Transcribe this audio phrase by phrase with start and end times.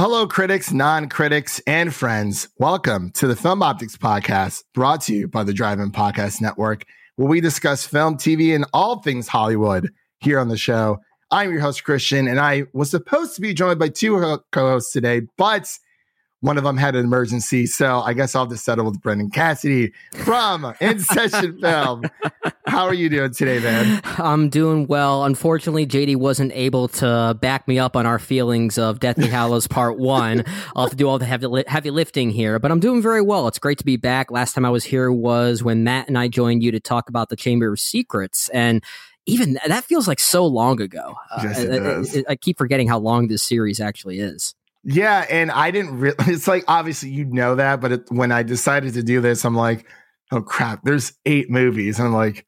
[0.00, 2.48] Hello, critics, non critics, and friends.
[2.56, 6.84] Welcome to the Film Optics Podcast, brought to you by the Drive In Podcast Network,
[7.16, 9.90] where we discuss film, TV, and all things Hollywood
[10.20, 10.98] here on the show.
[11.32, 14.92] I'm your host, Christian, and I was supposed to be joined by two co hosts
[14.92, 15.68] today, but
[16.40, 17.66] one of them had an emergency.
[17.66, 22.04] So I guess I'll just settle with Brendan Cassidy from In Session Film.
[22.66, 24.00] How are you doing today, man?
[24.18, 25.24] I'm doing well.
[25.24, 29.98] Unfortunately, JD wasn't able to back me up on our feelings of Deathly Hallows Part
[29.98, 30.44] 1.
[30.76, 33.48] I'll have to do all the heavy, heavy lifting here, but I'm doing very well.
[33.48, 34.30] It's great to be back.
[34.30, 37.30] Last time I was here was when Matt and I joined you to talk about
[37.30, 38.48] the Chamber of Secrets.
[38.50, 38.84] And
[39.26, 41.16] even that feels like so long ago.
[41.30, 42.16] Uh, yes, it I, does.
[42.16, 44.54] I, I keep forgetting how long this series actually is.
[44.84, 46.16] Yeah, and I didn't really.
[46.28, 49.54] It's like obviously you know that, but it, when I decided to do this, I'm
[49.56, 49.86] like,
[50.32, 52.46] oh crap, there's eight movies, and I'm like,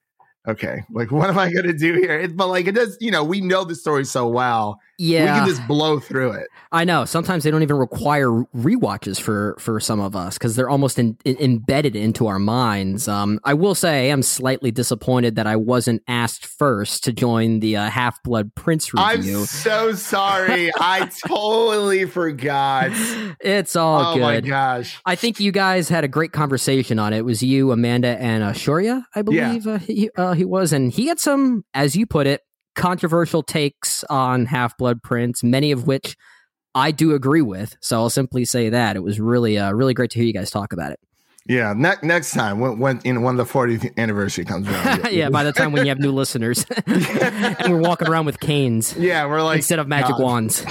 [0.49, 2.19] okay, like what am I to do here?
[2.19, 5.39] It, but like it does, you know, we know the story so well, Yeah, we
[5.41, 6.49] can just blow through it.
[6.73, 7.07] I know.
[7.07, 11.17] Sometimes they don't even require rewatches for for some of us because they're almost in,
[11.25, 13.09] in- embedded into our minds.
[13.09, 17.61] Um, I will say I am slightly disappointed that I wasn't asked first to join
[17.61, 19.39] the uh, Half Blood Prince review.
[19.41, 22.91] I'm so sorry, I totally forgot.
[23.41, 24.23] it's all good.
[24.23, 27.21] oh my gosh, I think you guys had a great conversation on it.
[27.21, 30.93] It was you, Amanda, and uh, Shoria, I believe uh, he, uh, he was, and
[30.93, 32.43] he had some, as you put it,
[32.81, 36.17] controversial takes on Half Blood Prince, many of which
[36.75, 37.77] I do agree with.
[37.81, 40.51] So I'll simply say that it was really, uh, really great to hear you guys
[40.51, 41.01] talk about it.
[41.47, 41.73] yeah.
[41.77, 45.53] Ne- next time when when know when the 40th anniversary comes around, yeah, by the
[45.53, 49.57] time when you have new listeners, and we're walking around with canes yeah, we're like
[49.59, 50.23] instead of magic God.
[50.23, 50.65] wands.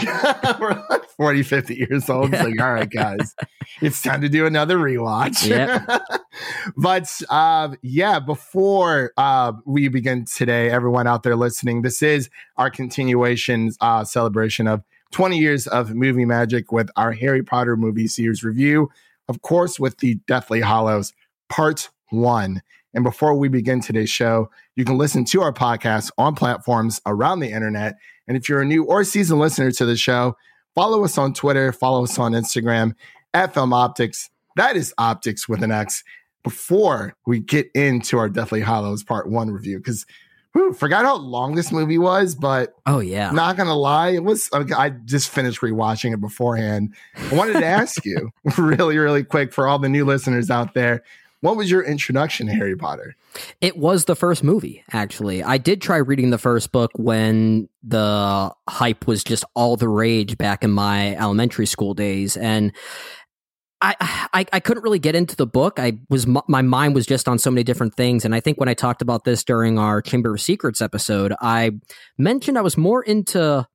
[0.60, 2.34] we're like 40, 50 years old.
[2.34, 3.36] It's like, all right, guys,
[3.82, 5.48] it's time to do another rewatch.
[5.48, 6.02] Yep.
[6.78, 12.70] but uh, yeah, before uh, we begin today, everyone out there listening, this is our
[12.70, 18.44] continuation uh, celebration of 20 years of movie magic with our Harry Potter movie series
[18.44, 18.90] review,
[19.28, 21.14] of course, with the Deathly Hallows
[21.50, 22.62] Part 1.
[22.94, 27.40] And before we begin today's show, you can listen to our podcast on platforms around
[27.40, 27.96] the internet.
[28.28, 30.36] And if you're a new or seasoned listener to the show,
[30.74, 32.94] follow us on Twitter, follow us on Instagram
[33.34, 34.30] at Film Optics.
[34.56, 36.04] That is Optics with an X.
[36.44, 40.06] Before we get into our Deathly Hallows Part One review, because
[40.76, 44.50] forgot how long this movie was, but Oh yeah, not gonna lie, it was.
[44.54, 46.96] I just finished rewatching it beforehand.
[47.16, 51.04] I wanted to ask you really, really quick for all the new listeners out there,
[51.42, 53.16] what was your introduction to Harry Potter?
[53.62, 55.42] It was the first movie, actually.
[55.42, 60.38] I did try reading the first book when the hype was just all the rage
[60.38, 62.74] back in my elementary school days, and
[63.82, 65.80] I I, couldn't really get into the book.
[65.80, 68.70] I was my mind was just on so many different things, and I think when
[68.70, 71.72] I talked about this during our Chamber of Secrets episode, I
[72.18, 73.68] mentioned I was more into.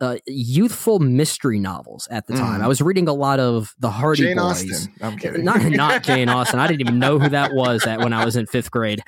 [0.00, 2.60] Uh, youthful mystery novels at the time.
[2.60, 2.64] Mm.
[2.64, 4.64] I was reading a lot of the Hardy Jane Boys.
[4.70, 4.94] Austen.
[5.00, 5.44] I'm kidding.
[5.44, 6.60] Not not Jane Austen.
[6.60, 9.00] I didn't even know who that was at when I was in fifth grade.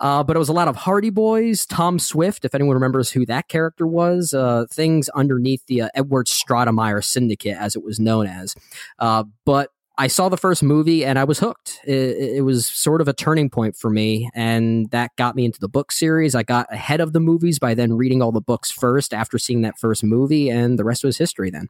[0.00, 3.24] Uh, but it was a lot of Hardy Boys, Tom Swift, if anyone remembers who
[3.26, 4.34] that character was.
[4.34, 8.54] Uh, things underneath the uh, Edward Stratemeyer Syndicate, as it was known as.
[8.98, 11.80] Uh, but I saw the first movie and I was hooked.
[11.86, 15.58] It, it was sort of a turning point for me, and that got me into
[15.60, 16.34] the book series.
[16.34, 19.62] I got ahead of the movies by then reading all the books first after seeing
[19.62, 21.50] that first movie, and the rest was history.
[21.50, 21.68] Then.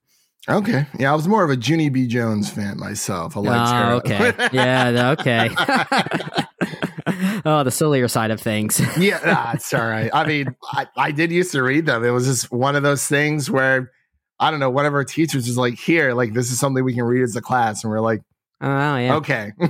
[0.48, 0.86] Okay.
[0.98, 2.06] Yeah, I was more of a Junie B.
[2.06, 3.36] Jones fan myself.
[3.36, 4.34] I liked Oh, her.
[4.38, 4.48] Ah, okay.
[4.52, 5.50] Yeah, okay.
[7.44, 8.80] oh, the sillier side of things.
[8.98, 10.10] yeah, nah, it's all right.
[10.12, 12.04] I mean, I, I did used to read them.
[12.04, 13.90] It was just one of those things where
[14.38, 16.94] I don't know, one of our teachers was like, here, like this is something we
[16.94, 17.82] can read as a class.
[17.84, 18.22] And we're like,
[18.60, 19.16] Oh, yeah.
[19.16, 19.52] okay.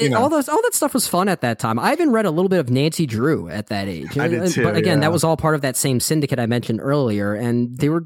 [0.00, 0.18] You know.
[0.18, 1.78] all those all that stuff was fun at that time.
[1.78, 4.16] I even read a little bit of Nancy Drew at that age.
[4.16, 5.00] I did too, But again, yeah.
[5.02, 8.04] that was all part of that same syndicate I mentioned earlier, and they were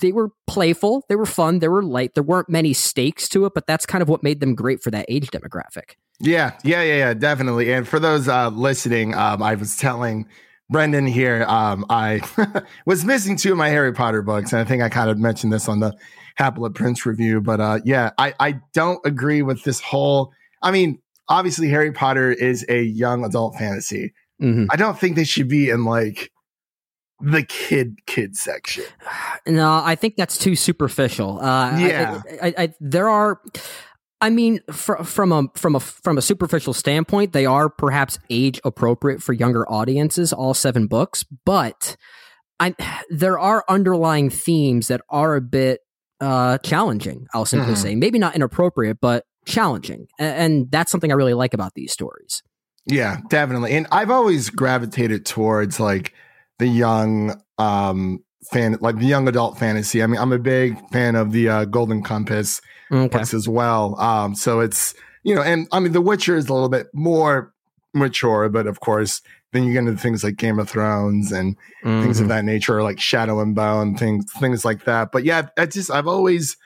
[0.00, 2.14] they were playful, they were fun, they were light.
[2.14, 4.90] There weren't many stakes to it, but that's kind of what made them great for
[4.90, 5.92] that age demographic.
[6.20, 7.72] Yeah, yeah, yeah, yeah, definitely.
[7.72, 10.26] And for those uh, listening, um, I was telling
[10.68, 12.20] Brendan here, um, I
[12.86, 15.52] was missing two of my Harry Potter books, and I think I kind of mentioned
[15.52, 15.94] this on the
[16.36, 17.40] Half Blood Prince review.
[17.40, 20.32] But uh, yeah, I, I don't agree with this whole.
[20.62, 24.12] I mean, obviously, Harry Potter is a young adult fantasy.
[24.42, 24.66] Mhm.
[24.70, 26.30] I don't think they should be in like
[27.20, 28.84] the kid kid section.
[29.48, 31.38] No, I think that's too superficial.
[31.40, 32.20] Uh, Yeah.
[32.42, 33.40] I, I, I, there are.
[34.20, 38.60] I mean, fr- from a from a from a superficial standpoint, they are perhaps age
[38.64, 40.32] appropriate for younger audiences.
[40.32, 41.96] All seven books, but
[42.58, 42.74] I
[43.10, 45.80] there are underlying themes that are a bit
[46.20, 47.26] uh, challenging.
[47.34, 47.78] I'll simply Mhm.
[47.78, 51.92] say, maybe not inappropriate, but challenging, A- and that's something I really like about these
[51.92, 52.42] stories.
[52.86, 53.72] Yeah, definitely.
[53.72, 56.14] And I've always gravitated towards like
[56.58, 58.20] the young um
[58.50, 60.02] fan, like the young adult fantasy.
[60.02, 62.60] I mean, I'm a big fan of the uh, Golden Compass
[62.90, 63.08] okay.
[63.08, 63.98] books as well.
[64.00, 67.52] Um, so it's you know, and I mean, The Witcher is a little bit more
[67.92, 69.22] mature, but of course,
[69.52, 72.02] then you get into things like Game of Thrones and mm-hmm.
[72.02, 72.30] things of mm-hmm.
[72.30, 75.10] that nature, like Shadow and Bone, things things like that.
[75.12, 76.56] But yeah, I just I've always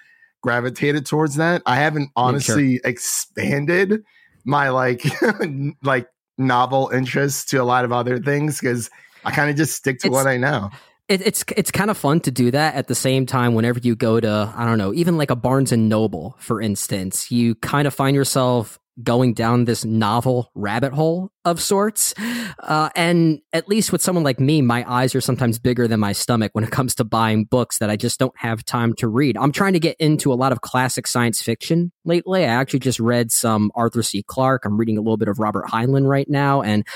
[0.42, 1.62] gravitated towards that.
[1.66, 2.80] I haven't honestly sure.
[2.84, 4.02] expanded
[4.44, 5.04] my like
[5.82, 8.90] like novel interests to a lot of other things because
[9.24, 10.70] I kind of just stick to it's, what I know.
[11.10, 13.54] It, it's it's kind of fun to do that at the same time.
[13.54, 17.32] Whenever you go to I don't know, even like a Barnes and Noble, for instance,
[17.32, 22.14] you kind of find yourself going down this novel rabbit hole of sorts.
[22.58, 26.12] Uh, and at least with someone like me, my eyes are sometimes bigger than my
[26.12, 29.36] stomach when it comes to buying books that I just don't have time to read.
[29.36, 32.44] I'm trying to get into a lot of classic science fiction lately.
[32.44, 34.22] I actually just read some Arthur C.
[34.22, 34.64] Clarke.
[34.64, 36.62] I'm reading a little bit of Robert Heinlein right now.
[36.62, 36.86] And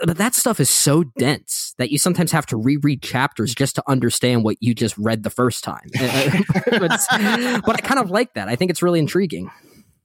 [0.00, 3.82] but that stuff is so dense that you sometimes have to reread chapters just to
[3.88, 5.88] understand what you just read the first time.
[5.94, 8.48] but I kind of like that.
[8.48, 9.50] I think it's really intriguing.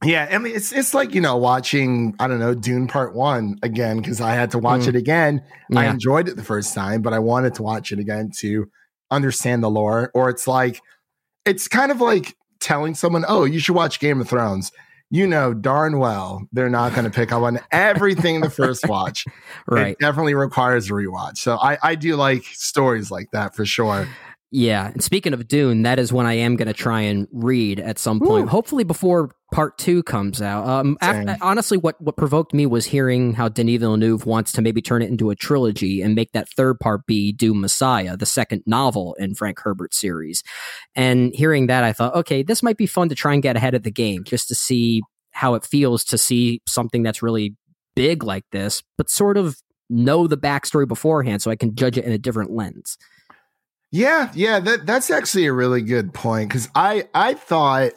[0.03, 3.57] Yeah, I mean it's it's like you know watching I don't know Dune Part One
[3.63, 4.89] again because I had to watch mm.
[4.89, 5.43] it again.
[5.69, 5.79] Yeah.
[5.79, 8.67] I enjoyed it the first time, but I wanted to watch it again to
[9.11, 10.11] understand the lore.
[10.13, 10.81] Or it's like
[11.45, 14.71] it's kind of like telling someone, "Oh, you should watch Game of Thrones."
[15.09, 19.25] You know darn well they're not going to pick up on everything the first watch.
[19.67, 21.37] right, it definitely requires a rewatch.
[21.37, 24.07] So I I do like stories like that for sure.
[24.55, 27.79] Yeah, and speaking of Dune, that is when I am going to try and read
[27.79, 28.45] at some point.
[28.45, 28.49] Ooh.
[28.49, 30.67] Hopefully before part two comes out.
[30.67, 34.79] Um, after, honestly, what what provoked me was hearing how Denis Villeneuve wants to maybe
[34.79, 38.61] turn it into a trilogy and make that third part be Dune Messiah, the second
[38.67, 40.43] novel in Frank Herbert's series.
[40.93, 43.73] And hearing that, I thought, okay, this might be fun to try and get ahead
[43.73, 45.01] of the game, just to see
[45.31, 47.55] how it feels to see something that's really
[47.95, 49.57] big like this, but sort of
[49.89, 52.99] know the backstory beforehand, so I can judge it in a different lens.
[53.93, 57.91] Yeah, yeah, that that's actually a really good point because I I thought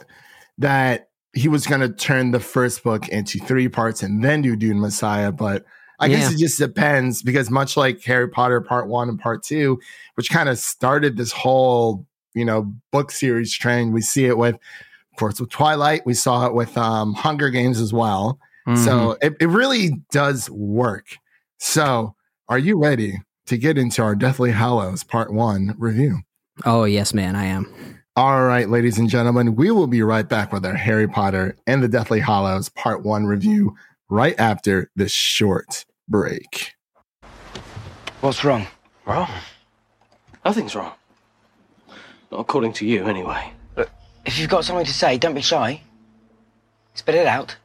[0.58, 4.56] that he was going to turn the first book into three parts and then do
[4.56, 5.64] Dune Messiah, but
[5.98, 6.18] I yeah.
[6.18, 9.80] guess it just depends because much like Harry Potter Part One and Part Two,
[10.16, 14.56] which kind of started this whole you know book series trend, we see it with,
[14.56, 16.04] of course, with Twilight.
[16.04, 18.38] We saw it with um, Hunger Games as well.
[18.68, 18.84] Mm-hmm.
[18.84, 21.06] So it, it really does work.
[21.56, 22.14] So,
[22.50, 26.20] are you ready to get into our Deathly Hallows Part 1 review.
[26.64, 28.02] Oh, yes, man, I am.
[28.16, 31.82] All right, ladies and gentlemen, we will be right back with our Harry Potter and
[31.82, 33.76] the Deathly Hallows Part 1 review
[34.08, 36.72] right after this short break.
[38.20, 38.66] What's wrong?
[39.04, 39.28] Wrong?
[40.44, 40.92] Nothing's wrong.
[42.32, 43.52] Not according to you, anyway.
[43.76, 43.90] Look,
[44.24, 45.82] if you've got something to say, don't be shy.
[46.94, 47.56] Spit it out.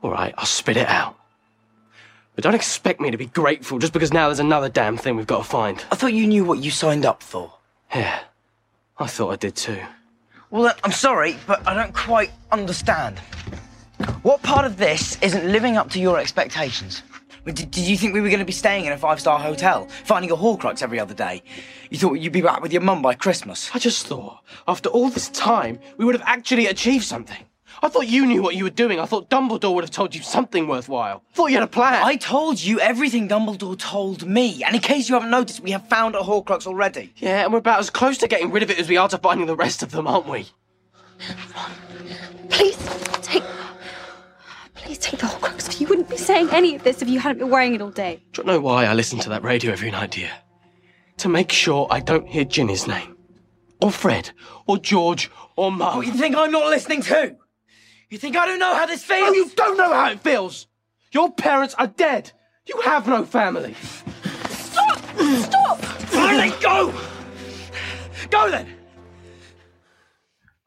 [0.00, 1.16] All right, I'll spit it out.
[2.42, 5.28] But don't expect me to be grateful just because now there's another damn thing we've
[5.28, 5.84] got to find.
[5.92, 7.52] I thought you knew what you signed up for.
[7.94, 8.18] Yeah,
[8.98, 9.78] I thought I did too.
[10.50, 13.20] Well, uh, I'm sorry, but I don't quite understand.
[14.22, 17.04] What part of this isn't living up to your expectations?
[17.44, 19.86] Did, did you think we were going to be staying in a five star hotel,
[20.02, 21.44] finding a Horcrux every other day?
[21.90, 23.70] You thought you'd be back with your mum by Christmas?
[23.72, 27.44] I just thought, after all this time, we would have actually achieved something.
[27.80, 29.00] I thought you knew what you were doing.
[29.00, 31.22] I thought Dumbledore would have told you something worthwhile.
[31.30, 32.02] I thought you had a plan.
[32.04, 34.62] I told you everything Dumbledore told me.
[34.64, 37.12] And in case you haven't noticed, we have found a Horcrux already.
[37.16, 39.18] Yeah, and we're about as close to getting rid of it as we are to
[39.18, 40.48] finding the rest of them, aren't we?
[41.54, 41.70] Ron,
[42.50, 42.76] please
[43.22, 43.44] take.
[44.74, 45.80] Please take the Horcrux.
[45.80, 48.22] You wouldn't be saying any of this if you hadn't been wearing it all day.
[48.32, 50.30] Do you know why I listen to that radio every night, dear?
[51.18, 53.16] To make sure I don't hear Ginny's name.
[53.80, 54.30] Or Fred.
[54.66, 55.30] Or George.
[55.56, 55.80] Or Mum.
[55.80, 57.36] What oh, you think I'm not listening to?
[58.12, 59.30] You think I don't know how this feels?
[59.30, 60.66] Oh, you don't know how it feels!
[61.12, 62.30] Your parents are dead!
[62.66, 63.74] You have no family!
[64.50, 64.98] Stop!
[65.38, 65.78] Stop!
[65.78, 66.92] Finally, go!
[68.28, 68.68] Go then!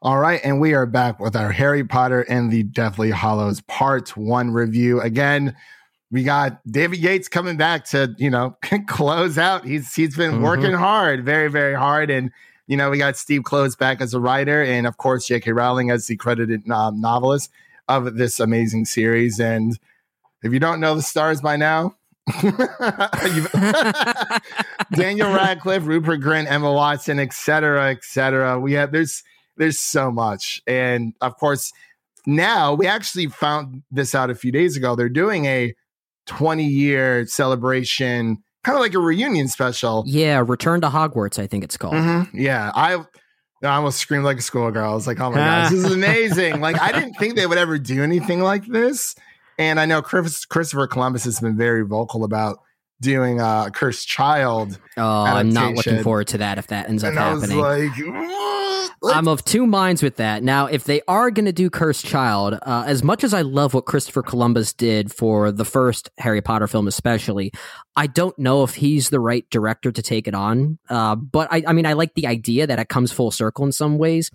[0.02, 4.16] All right, and we are back with our Harry Potter and the Deathly Hallows Part
[4.16, 5.00] 1 review.
[5.00, 5.54] Again,
[6.10, 8.56] we got David Yates coming back to, you know,
[8.88, 9.64] close out.
[9.64, 10.42] He's he's been mm-hmm.
[10.42, 12.10] working hard, very, very hard.
[12.10, 12.32] And
[12.66, 15.52] you know, we got Steve Kloves back as a writer, and of course, J.K.
[15.52, 17.50] Rowling as the credited um, novelist
[17.88, 19.38] of this amazing series.
[19.38, 19.78] And
[20.42, 21.96] if you don't know the stars by now,
[24.92, 28.58] Daniel Radcliffe, Rupert Grint, Emma Watson, etc., etc.
[28.58, 29.22] We have there's
[29.56, 31.72] there's so much, and of course,
[32.26, 34.96] now we actually found this out a few days ago.
[34.96, 35.74] They're doing a
[36.26, 40.02] 20 year celebration kind of like a reunion special.
[40.06, 41.94] Yeah, Return to Hogwarts, I think it's called.
[41.94, 42.38] Mm-hmm.
[42.38, 43.04] Yeah, I.
[43.62, 44.90] I almost screamed like a schoolgirl.
[44.90, 47.56] I was like, "Oh my gosh, this is amazing!" like, I didn't think they would
[47.56, 49.14] ever do anything like this.
[49.58, 52.58] And I know Chris, Christopher Columbus has been very vocal about
[53.00, 54.78] doing a cursed child.
[54.96, 57.58] Oh, I'm not looking forward to that if that ends up I was happening.
[57.58, 58.86] like?
[59.04, 60.42] I'm of two minds with that.
[60.42, 63.74] Now, if they are going to do Cursed Child, uh, as much as I love
[63.74, 67.52] what Christopher Columbus did for the first Harry Potter film, especially,
[67.94, 70.78] I don't know if he's the right director to take it on.
[70.88, 73.72] Uh, but I, I mean, I like the idea that it comes full circle in
[73.72, 74.30] some ways.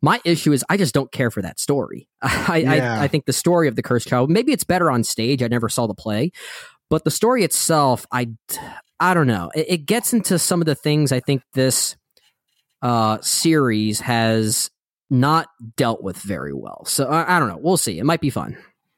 [0.00, 2.08] My issue is I just don't care for that story.
[2.22, 3.00] I, Yeah.
[3.00, 5.42] I, I think the story of the Cursed Child, maybe it's better on stage.
[5.42, 6.30] I never saw the play,
[6.90, 8.28] but the story itself, I,
[9.00, 9.50] I don't know.
[9.54, 11.96] It, it gets into some of the things I think this
[12.82, 14.70] uh, series has
[15.10, 16.84] not dealt with very well.
[16.86, 17.58] So I, I don't know.
[17.60, 17.98] We'll see.
[17.98, 18.56] It might be fun.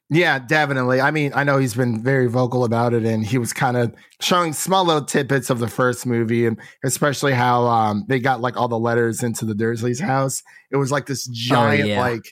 [0.08, 1.00] Yeah, definitely.
[1.00, 3.92] I mean, I know he's been very vocal about it, and he was kind of
[4.20, 8.56] showing small little tidbits of the first movie, and especially how um, they got like
[8.56, 10.44] all the letters into the Dursleys' house.
[10.70, 12.00] It was like this giant yeah.
[12.00, 12.22] like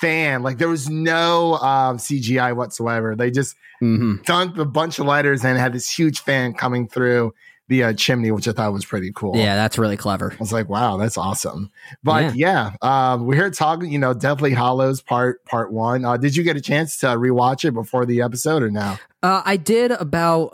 [0.00, 0.42] fan.
[0.42, 3.16] Like there was no um, CGI whatsoever.
[3.16, 7.32] They just hmm dumped a bunch of lighters and had this huge fan coming through
[7.68, 9.36] the uh, chimney, which I thought was pretty cool.
[9.36, 10.32] Yeah, that's really clever.
[10.32, 11.70] I was like, wow, that's awesome.
[12.02, 16.04] But yeah, um, we're here talking, you know, Deathly Hallows part part one.
[16.04, 18.98] Uh, did you get a chance to rewatch it before the episode or now?
[19.22, 20.50] Uh, I did about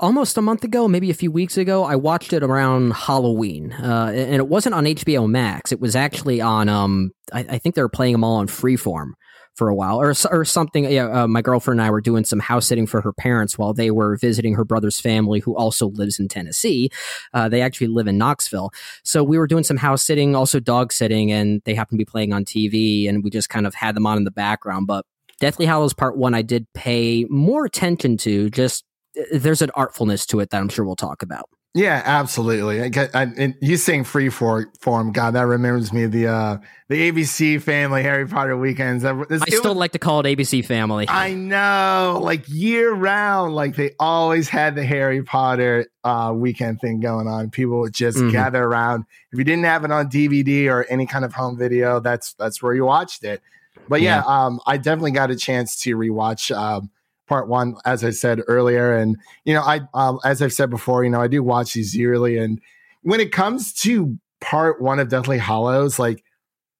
[0.00, 1.84] almost a month ago, maybe a few weeks ago.
[1.84, 5.72] I watched it around Halloween, uh, and it wasn't on HBO Max.
[5.72, 6.68] It was actually on.
[6.68, 9.12] Um, I, I think they were playing them all on Freeform
[9.54, 10.84] for a while, or or something.
[10.84, 13.74] Yeah, uh, my girlfriend and I were doing some house sitting for her parents while
[13.74, 16.90] they were visiting her brother's family, who also lives in Tennessee.
[17.34, 18.70] Uh, they actually live in Knoxville,
[19.02, 22.10] so we were doing some house sitting, also dog sitting, and they happened to be
[22.10, 25.04] playing on TV, and we just kind of had them on in the background, but.
[25.40, 28.50] Deathly Hallows Part One, I did pay more attention to.
[28.50, 28.82] Just
[29.32, 31.48] there's an artfulness to it that I'm sure we'll talk about.
[31.74, 32.80] Yeah, absolutely.
[32.82, 36.56] I, I, and you saying free for, form, God, that reminds me of the uh,
[36.88, 39.02] the ABC family Harry Potter weekends.
[39.02, 41.06] This- I still was- like to call it ABC Family.
[41.08, 47.00] I know, like year round, like they always had the Harry Potter uh, weekend thing
[47.00, 47.50] going on.
[47.50, 48.32] People would just Mhm.
[48.32, 49.04] gather around.
[49.30, 52.62] If you didn't have it on DVD or any kind of home video, that's that's
[52.62, 53.42] where you watched it.
[53.88, 56.90] But yeah, um, I definitely got a chance to rewatch um,
[57.28, 61.04] part one, as I said earlier, and you know, I um, as I've said before,
[61.04, 62.60] you know, I do watch these yearly, and
[63.02, 66.24] when it comes to part one of Deathly Hallows, like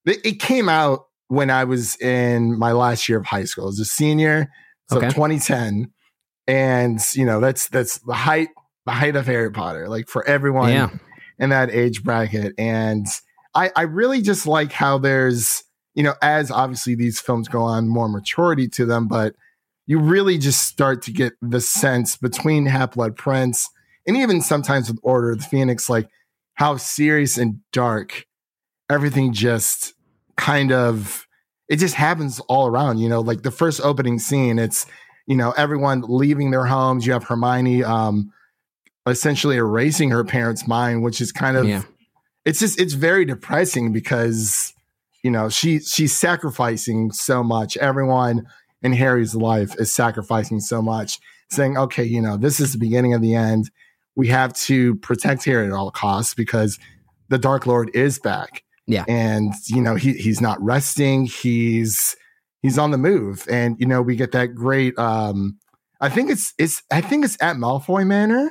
[0.06, 3.68] it, it came out when I was in my last year of high school.
[3.68, 4.50] as a senior,
[4.90, 5.08] so Okay.
[5.10, 5.92] 2010,
[6.46, 8.48] and you know that's that's the height
[8.86, 10.88] the height of Harry Potter, like for everyone Yeah.
[11.38, 12.54] in that age bracket.
[12.58, 13.06] And
[13.54, 15.62] I I really just like how there's
[15.94, 19.34] you know as obviously these films go on more maturity to them, but
[19.88, 23.68] you really just start to get the sense between Half Blood Prince
[24.06, 26.08] and even sometimes with Order of the Phoenix, like
[26.54, 28.26] how serious and dark
[28.90, 29.94] everything just
[30.36, 31.26] kind of
[31.68, 33.20] it just happens all around you know?
[33.20, 34.84] Like the first opening scene it's
[35.26, 37.06] you know everyone leaving their homes.
[37.06, 38.30] You have hermione um
[39.06, 41.82] essentially erasing her parents mind which is kind of Yeah.
[42.44, 44.74] it's just it's very depressing because
[45.24, 47.78] you know she she's sacrificing so much.
[47.78, 48.46] Everyone
[48.82, 51.18] in harry's life is sacrificing so much
[51.50, 53.70] saying okay you know this is the beginning of the end.
[54.16, 56.78] We have to protect harry at all costs because
[57.28, 58.62] the dark lord is back.
[58.86, 59.04] Yeah.
[59.08, 61.26] and you know he he's not resting.
[61.26, 62.16] He's
[62.62, 63.46] he's on the move.
[63.50, 65.58] And you know we get that great um
[66.00, 68.50] i think it's it's i think it's at malfoy manor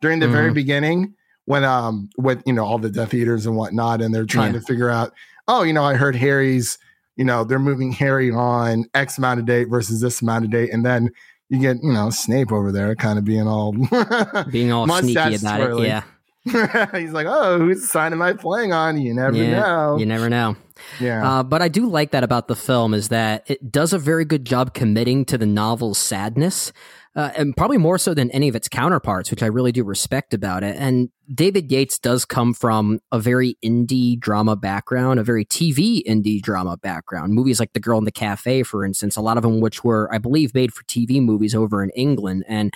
[0.00, 1.14] during the very beginning
[1.46, 4.60] when um with you know all the death eaters and whatnot and they're trying Yeah.
[4.60, 5.12] to figure out
[5.48, 6.76] oh you know i heard harry's
[7.18, 10.70] you know they're moving harry on x amount of date versus this amount of date
[10.72, 11.10] and then
[11.50, 13.72] you get you know snape over there kind of being all
[14.50, 15.84] Being all sneaky about twirling.
[15.84, 15.88] it.
[15.88, 16.02] Yeah.
[16.98, 19.60] he's like oh whose sign am i playing on you never yeah.
[19.60, 20.56] know You never know.
[21.00, 23.98] yeah Uh, but I do like that about the film is that it does a
[23.98, 26.72] very good job committing to the novel's sadness,
[27.18, 30.32] uh, and probably more so than any of its counterparts, which I really do respect
[30.32, 30.76] about it.
[30.78, 36.40] And David Yates does come from a very indie drama background, a very TV indie
[36.40, 37.34] drama background.
[37.34, 40.08] Movies like The Girl in the Cafe, for instance, a lot of them which were,
[40.14, 42.44] I believe, made for TV movies over in England.
[42.46, 42.72] And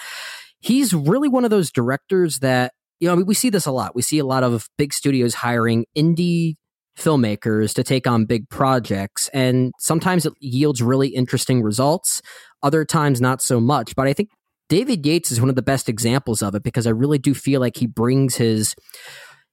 [0.58, 3.94] he's really one of those directors that you know, we see this a lot.
[3.96, 6.56] We see a lot of big studios hiring indie
[6.98, 12.20] filmmakers to take on big projects and sometimes it yields really interesting results
[12.62, 13.96] other times not so much.
[13.96, 14.30] But i think
[14.68, 17.60] david yates is one of the best examples of it because i really do feel
[17.60, 18.74] like he brings his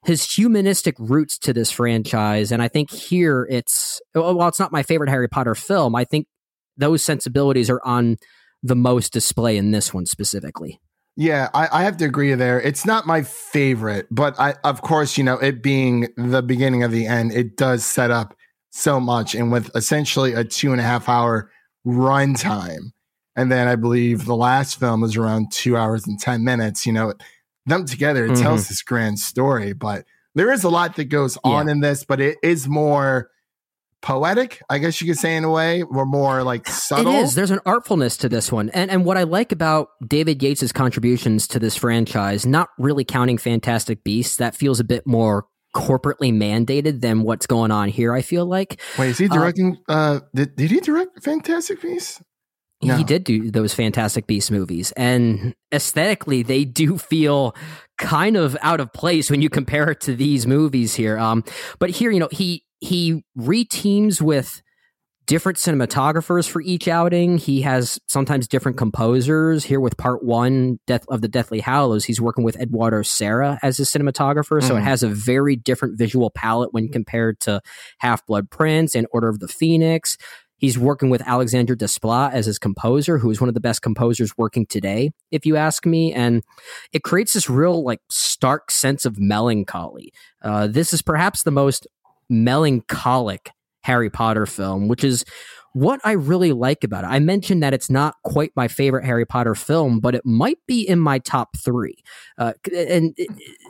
[0.05, 2.51] his humanistic roots to this franchise.
[2.51, 5.95] And i think here it's while it's not my favorite harry potter film.
[5.95, 6.27] I think
[6.77, 8.17] those sensibilities are on
[8.63, 10.79] the most display in this one specifically
[11.19, 12.61] Yeah, I, I have to agree there.
[12.61, 16.93] It's not my favorite, but I, of course, you know, it being the beginning of
[16.93, 18.37] the end, it does set up
[18.69, 19.35] so much.
[19.35, 21.51] And with essentially a two and a half hour
[21.85, 22.93] runtime,
[23.35, 26.85] and then I believe the last film is around two hours and ten minutes.
[26.85, 27.13] You know,
[27.65, 28.41] them together it Mhm.
[28.41, 32.21] tells this grand story, but there is a lot that goes on in this, but
[32.21, 33.29] it is more
[34.01, 37.13] poetic, I guess you could say in a way, or more like subtle.
[37.13, 37.35] It is.
[37.35, 38.69] There's an artfulness to this one.
[38.69, 43.37] And and what I like about David Yates' contributions to this franchise, not really counting
[43.37, 48.21] Fantastic Beasts, that feels a bit more corporately mandated than what's going on here, I
[48.21, 48.81] feel like.
[48.97, 49.77] Wait, is he Uh, directing?
[49.87, 52.21] Uh, did, did he direct Fantastic Beasts?
[52.81, 52.95] No.
[52.95, 57.53] He did do those Fantastic Beasts movies, and aesthetically, they do feel
[57.97, 61.17] kind of out of place when you compare it to these movies here.
[61.17, 61.43] Um,
[61.77, 64.61] but here, you know, he he reteams with
[65.25, 67.37] different cinematographers for each outing.
[67.37, 69.63] He has sometimes different composers.
[69.63, 73.77] Here with Part One, Death of the Deathly Hallows, he's working with Eduardo Serra as
[73.77, 74.83] his cinematographer, so it Mhm.
[74.85, 77.61] has a very different visual palette when compared to
[77.99, 80.17] Half Blood Prince and Order of the Phoenix.
[80.57, 84.37] He's working with Alexandre Desplat as his composer, who is one of the best composers
[84.37, 86.11] working today, if you ask me.
[86.11, 86.43] And
[86.91, 90.11] it creates this real, like, stark sense of melancholy.
[90.41, 91.87] Uh, this is perhaps the most
[92.29, 93.51] melancholic
[93.83, 95.25] Harry Potter film, which is
[95.73, 97.07] what I really like about it.
[97.07, 100.81] I mentioned that it's not quite my favorite Harry Potter film, but it might be
[100.81, 101.95] in my top three.
[102.37, 103.15] Uh, and,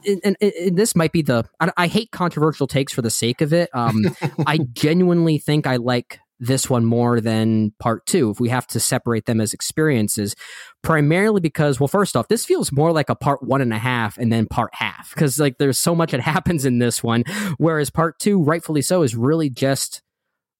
[0.07, 1.43] and, and, and this might be the.
[1.59, 3.69] I, I hate controversial takes for the sake of it.
[3.73, 4.15] Um,
[4.47, 8.79] I genuinely think I like this one more than part two if we have to
[8.79, 10.35] separate them as experiences
[10.83, 14.17] primarily because well first off this feels more like a part one and a half
[14.17, 17.23] and then part half because like there's so much that happens in this one
[17.57, 20.01] whereas part two rightfully so is really just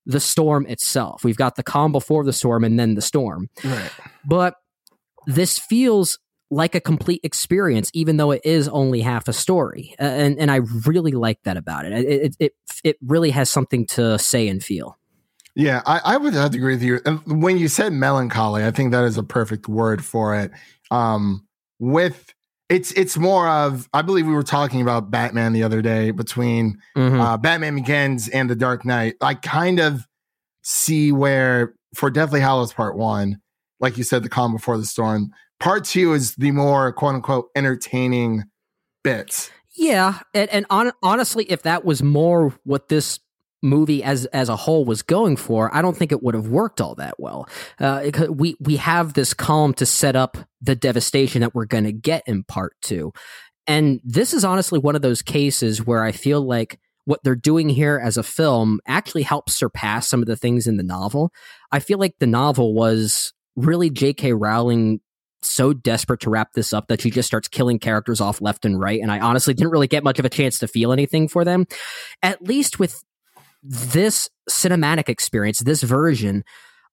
[0.06, 3.90] the storm itself we've got the calm before the storm and then the storm Right.
[4.24, 4.54] but
[5.26, 6.18] this feels
[6.52, 10.50] like a complete experience, even though it is only half a story, Uh, and and
[10.50, 11.92] I really like that about it.
[11.92, 14.98] It it it, it really has something to say and feel.
[15.56, 17.00] Yeah, I, I would have to agree with you.
[17.04, 20.52] And when you said melancholy, I think that is a perfect word for it.
[20.90, 21.46] Um,
[21.78, 22.32] with
[22.68, 26.78] it's it's more of I believe we were talking about Batman the other day between
[26.96, 27.20] Mhm.
[27.20, 29.16] uh, Batman Begins and The Dark Knight.
[29.20, 30.06] I kind of
[30.62, 33.40] see where for Deathly Hallows Part One,
[33.80, 35.30] like you said, the calm before the storm.
[35.58, 38.44] Part two is the more quote unquote entertaining
[39.02, 39.50] bits.
[39.76, 43.18] Yeah, and, and on, honestly, if that was more what this
[43.62, 46.80] movie as as a whole was going for, I don't think it would have worked
[46.80, 47.48] all that well.
[47.78, 51.92] Uh, we we have this column to set up the devastation that we're going to
[51.92, 53.12] get in part two,
[53.66, 57.68] and this is honestly one of those cases where I feel like what they're doing
[57.68, 61.32] here as a film actually helps surpass some of the things in the novel.
[61.72, 64.32] I feel like the novel was really J.K.
[64.32, 65.00] Rowling
[65.42, 68.78] so desperate to wrap this up that she just starts killing characters off left and
[68.78, 69.00] right.
[69.00, 71.66] And I honestly didn't really get much of a chance to feel anything for them.
[72.22, 73.02] At least with
[73.62, 76.44] this cinematic experience, this version,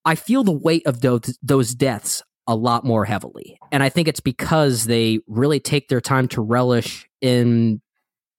[0.05, 3.59] I feel the weight of those, those deaths a lot more heavily.
[3.71, 7.81] And I think it's because they really take their time to relish in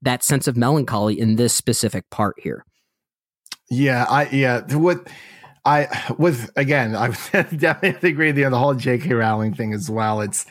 [0.02, 2.64] that sense of melancholy in this specific part here.
[3.70, 4.62] Yeah, I yeah.
[4.74, 5.08] What
[5.64, 5.88] I
[6.18, 9.12] with again, I definitely agree with you on the whole J.K.
[9.12, 10.20] Rowling thing as well.
[10.20, 10.46] It's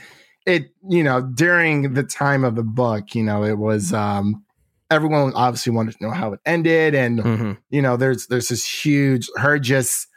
[0.46, 4.44] it you know during the time of the book, you know, it was um
[4.90, 7.52] everyone obviously wanted to know how it ended, and Mm-hmm.
[7.70, 10.08] you know, there's there's this huge her just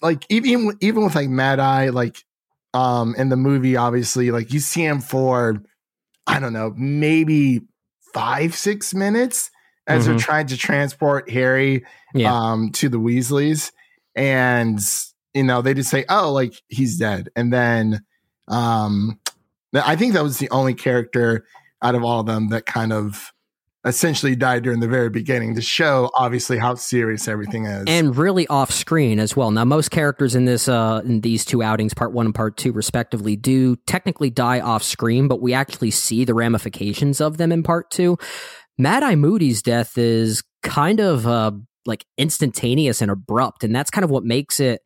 [0.00, 2.24] like even even with like Mad Eye, like
[2.74, 5.62] um in the movie, obviously, like you see him for
[6.26, 7.62] I don't know, maybe
[8.14, 9.50] five six minutes
[9.86, 10.20] as they're Mhm.
[10.20, 12.32] trying to transport Harry Yeah.
[12.34, 13.72] um to the Weasleys,
[14.14, 14.80] and
[15.34, 18.04] you know they just say, "Oh, like he's dead," and then
[18.48, 19.18] um
[19.74, 21.46] I think that was the only character
[21.80, 23.31] out of all of them that kind of
[23.84, 27.84] essentially died during the very beginning to show obviously how serious everything is.
[27.88, 29.50] and really off screen as well.
[29.50, 32.72] Now, most characters in this uh, in these two outings, part one and part two,
[32.72, 37.62] respectively, do technically die off screen, but we actually see the ramifications of them in
[37.62, 38.18] part two.
[38.78, 41.52] Mad Eye Moody's death is kind of uh,
[41.84, 44.80] like instantaneous and abrupt, and that's kind of what makes it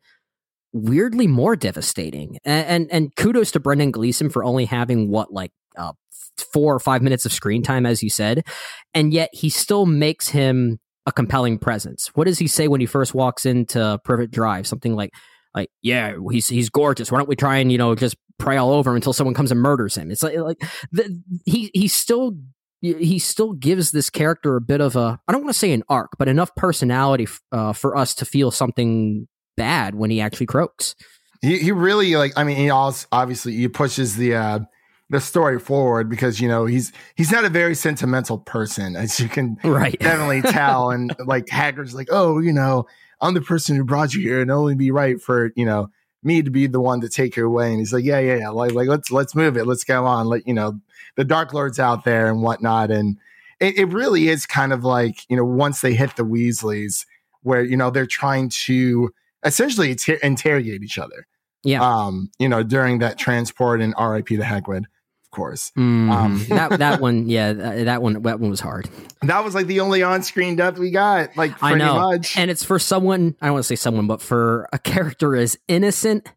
[0.73, 2.37] weirdly more devastating.
[2.43, 5.93] And and, and kudos to Brendan Gleeson for only having what like uh,
[6.41, 8.45] four or five minutes of screen time, as you said,
[8.93, 12.11] and yet he still makes him a compelling presence.
[12.15, 14.67] What does he say when he first walks into Privet Drive?
[14.67, 15.11] Something like,
[15.55, 17.11] like, yeah, he's he's gorgeous.
[17.11, 19.51] Why don't we try and you know just pray all over him until someone comes
[19.51, 20.11] and murders him?
[20.11, 22.33] It's like like the, he he still
[22.81, 25.83] he still gives this character a bit of a I don't want to say an
[25.89, 30.93] arc, but enough personality uh, for us to feel something bad when he actually croaks.
[31.41, 34.59] he he really like I mean he also obviously he pushes the uh
[35.09, 39.29] the story forward because you know he's he's not a very sentimental person as you
[39.29, 39.97] can Right.
[39.99, 42.85] definitely tell and like Hagrid's like oh you know
[43.21, 45.89] I'm the person who brought you here and only be right for you know
[46.23, 47.69] me to be the one to take her away.
[47.69, 48.49] And he's like, yeah, yeah, yeah.
[48.49, 49.65] Like, like let's let's move it.
[49.65, 50.27] Let's go on.
[50.27, 50.79] Let you know
[51.15, 52.91] the Dark Lord's out there and whatnot.
[52.91, 53.17] And
[53.59, 57.05] it, it really is kind of like you know once they hit the Weasleys,
[57.43, 59.11] where you know they're trying to
[59.45, 61.27] essentially inter- interrogate each other.
[61.63, 61.81] Yeah.
[61.81, 64.37] Um, you know, during that transport and R.I.P.
[64.37, 64.83] to Hagrid,
[65.37, 65.71] course.
[65.77, 66.11] Mhm.
[66.11, 68.89] Um, that that one, yeah, that, one that one was hard.
[69.21, 71.37] That was like the only on-screen death we got.
[71.37, 72.35] Like I pretty know, much.
[72.35, 73.35] and it's for someone.
[73.41, 76.27] I don't want to say someone, but for a character as innocent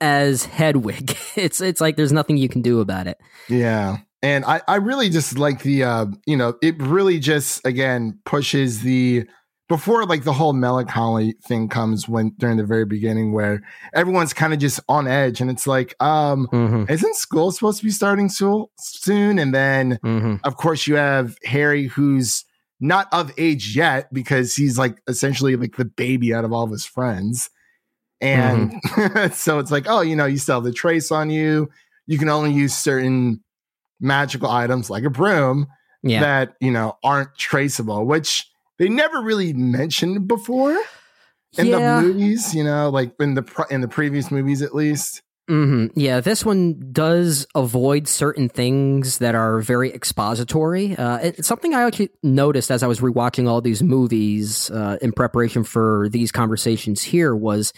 [0.00, 3.18] as Hedwig, it's it's like there's nothing you can do about it.
[3.48, 3.98] Yeah.
[4.22, 8.80] And I, I really just like the uh you know, it really just again pushes
[8.80, 9.26] the
[9.68, 13.62] before like the whole melancholy thing comes when during the very beginning where
[13.94, 16.84] everyone's kind of just on edge and it's like, um, Mm-hmm.
[16.92, 19.38] isn't school supposed to be starting so, soon?
[19.38, 20.36] And then Mm-hmm.
[20.44, 22.44] of course you have Harry who's
[22.78, 26.70] not of age yet because he's like essentially like the baby out of all of
[26.70, 27.50] his friends.
[28.20, 28.72] And
[29.32, 31.68] so it's like, oh, you know, you still have the trace on you.
[32.06, 33.42] You can only use certain
[34.00, 35.66] magical items like a broom
[36.02, 36.20] Yeah.
[36.20, 38.46] that, you know, aren't traceable, which
[38.78, 40.76] they never really mentioned before
[41.58, 42.00] in yeah.
[42.00, 45.22] the movies, you know, like in the in the previous movies at least.
[45.48, 50.96] hmm Yeah, this one does avoid certain things that are very expository.
[50.96, 55.12] Uh, it's something I actually noticed as I was rewatching all these movies uh, in
[55.12, 57.72] preparation for these conversations here was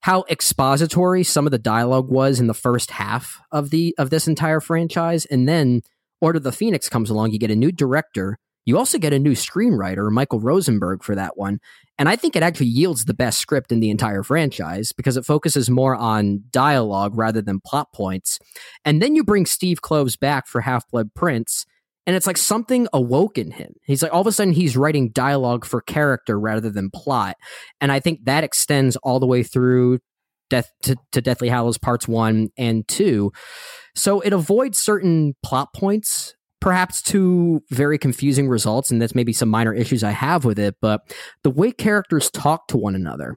[0.00, 4.26] how expository some of the dialogue was in the first half of the of this
[4.26, 5.82] entire franchise, and then
[6.20, 7.32] Order of the Phoenix comes along.
[7.32, 8.38] You get a new director.
[8.64, 11.58] You also get a new screenwriter, Michael Rosenberg, for that one.
[11.98, 15.24] And I think it actually yields the best script in the entire franchise because it
[15.24, 18.38] focuses more on dialogue rather than plot points.
[18.84, 21.66] And then you bring Steve Kloves back for Half Blood Prince,
[22.06, 23.74] and it's like something awoke in him.
[23.84, 27.36] He's like all of a sudden he's writing dialogue for character rather than plot.
[27.80, 30.00] And I think that extends all the way through
[30.50, 33.32] Death to, to Deathly Hallows parts one and two.
[33.94, 39.48] So it avoids certain plot points perhaps two very confusing results, and that's maybe some
[39.48, 40.76] minor issues I have with it.
[40.80, 41.00] But
[41.42, 43.36] the way characters talk to one another,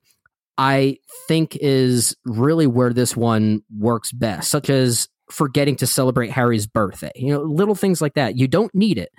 [0.60, 6.68] I think, is really where this one works best, such as forgetting to celebrate Harry's
[6.68, 7.12] birthday.
[7.16, 8.38] You know, little things like that.
[8.38, 9.10] You don't need it,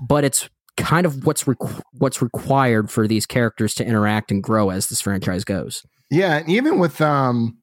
[0.00, 4.70] but it's kind of what's requ- what's required for these characters to interact and grow
[4.70, 5.86] as this franchise goes.
[6.10, 7.58] Yeah, and even with um,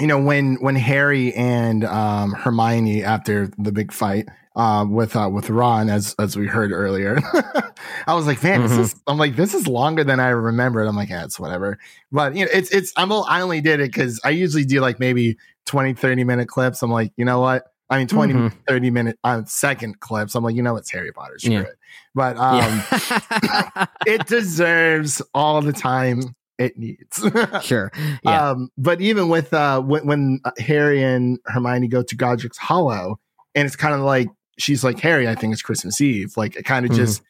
[0.00, 5.28] you know, when when Harry and um Hermione after the big fight uh, with uh,
[5.32, 7.18] with Ron, as as we heard earlier,
[8.06, 8.68] I was like, man, Mhm.
[8.68, 9.00] this is.
[9.06, 10.86] I'm like, this is longer than I remembered.
[10.88, 11.78] I'm like, yeah, it's whatever.
[12.10, 12.92] But you know, it's it's.
[12.96, 15.36] I'm I only did it because I usually do like maybe
[15.66, 16.82] 20, 30 minute clips.
[16.82, 17.64] I'm like, you know what?
[17.90, 18.52] I mean, 20, Mhm.
[18.68, 20.34] 30 minute uh, second clips.
[20.34, 21.38] I'm like, you know, it's Harry Potter.
[21.38, 21.60] Screw Yeah.
[21.62, 21.76] it.
[22.14, 23.86] But um, Yeah.
[24.06, 26.22] it deserves all the time
[26.60, 27.24] it needs.
[27.62, 27.90] sure.
[28.22, 28.50] Yeah.
[28.50, 33.18] Um, but even with uh, when, when uh, Harry and Hermione go to Godric's Hollow,
[33.54, 36.34] and it's kind of like she's like Harry, I think it's Christmas Eve.
[36.36, 36.96] Like it kind of Mhm.
[36.96, 37.22] just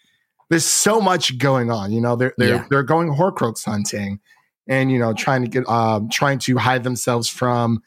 [0.51, 1.93] there's so much going on.
[1.93, 2.67] You know, they're they're Yeah.
[2.69, 4.19] they're going Horcrux hunting,
[4.67, 7.83] and you know trying to get um trying to hide themselves from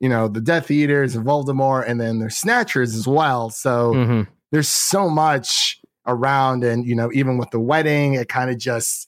[0.00, 3.50] you know the Death Eaters and Voldemort, and then their Snatchers as well.
[3.50, 4.26] So Mhm.
[4.50, 9.06] there's so much around and you know even with the wedding it kind of just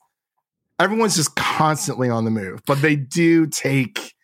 [0.80, 4.14] everyone's just constantly on the move but they do take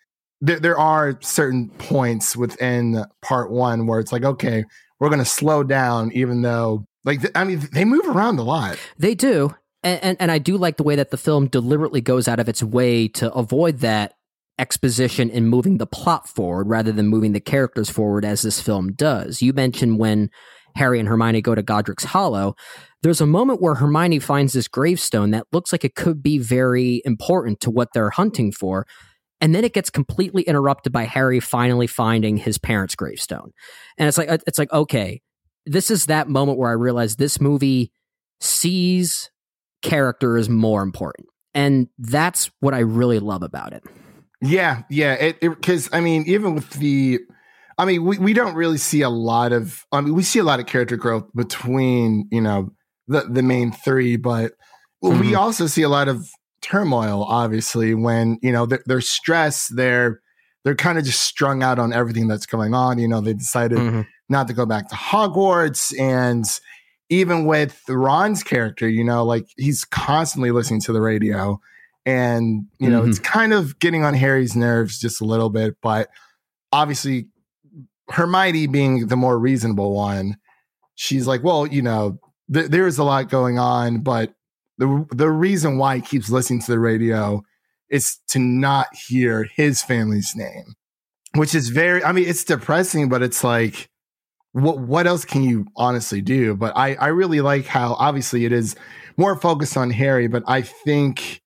[0.41, 4.65] there, there are certain points within part one where it's like okay
[4.99, 8.77] we're going to slow down even though like i mean they move around a lot
[8.99, 9.55] They do.
[9.83, 12.49] And, and and I do like the way that the film deliberately goes out of
[12.49, 14.15] its way to avoid that
[14.59, 18.93] exposition in moving the plot forward rather than moving the characters forward as this film
[18.95, 19.43] does.
[19.43, 20.31] You mentioned when
[20.77, 22.55] Harry and Hermione go to Godric's Hollow,
[23.03, 27.03] there's a moment where Hermione finds this gravestone that looks like it could be very
[27.05, 28.87] important to what they're hunting for.
[29.41, 33.53] And then it gets completely interrupted by Harry finally finding his parents' gravestone.
[33.99, 35.21] And it's like uh, it's like okay,
[35.67, 37.93] this is that moment where I realize this movie
[38.41, 39.31] sees
[39.83, 41.29] character as more important.
[41.55, 43.85] And that's what I really love about it.
[44.43, 47.19] yeah yeah because i mean even with the
[47.79, 50.45] i mean we, we don't really see a lot of i mean we see a
[50.45, 52.71] lot of character growth between you know
[53.09, 54.53] the the main three but
[55.03, 55.37] well, we mm-hmm.
[55.37, 56.29] also see a lot of
[56.63, 60.21] turmoil obviously when you know they're, they're stressed they're
[60.65, 63.79] they're kind of just strung out on everything that's going on you know they decided
[63.79, 64.01] mm-hmm.
[64.29, 66.45] not to go back to hogwarts and
[67.09, 71.61] even with ron's character you know like he's constantly listening to the radio
[72.05, 73.39] and you know it's mm-hmm.
[73.39, 76.09] kind of getting on harry's nerves just a little bit but
[76.73, 77.29] obviously
[78.11, 80.37] hermione being the more reasonable one
[80.95, 82.19] she's like well you know
[82.53, 84.33] th- there's a lot going on but
[84.79, 87.43] the the reason why he keeps listening to the radio
[87.91, 90.75] is to not hear his family's name,
[91.35, 93.89] which is very, I mean, it's depressing, but it's like,
[94.53, 96.57] what, what else can you honestly do?
[96.57, 98.75] But I, I really like how obviously it is
[99.17, 101.43] more focused on Harry, but I think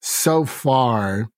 [0.00, 1.28] so far,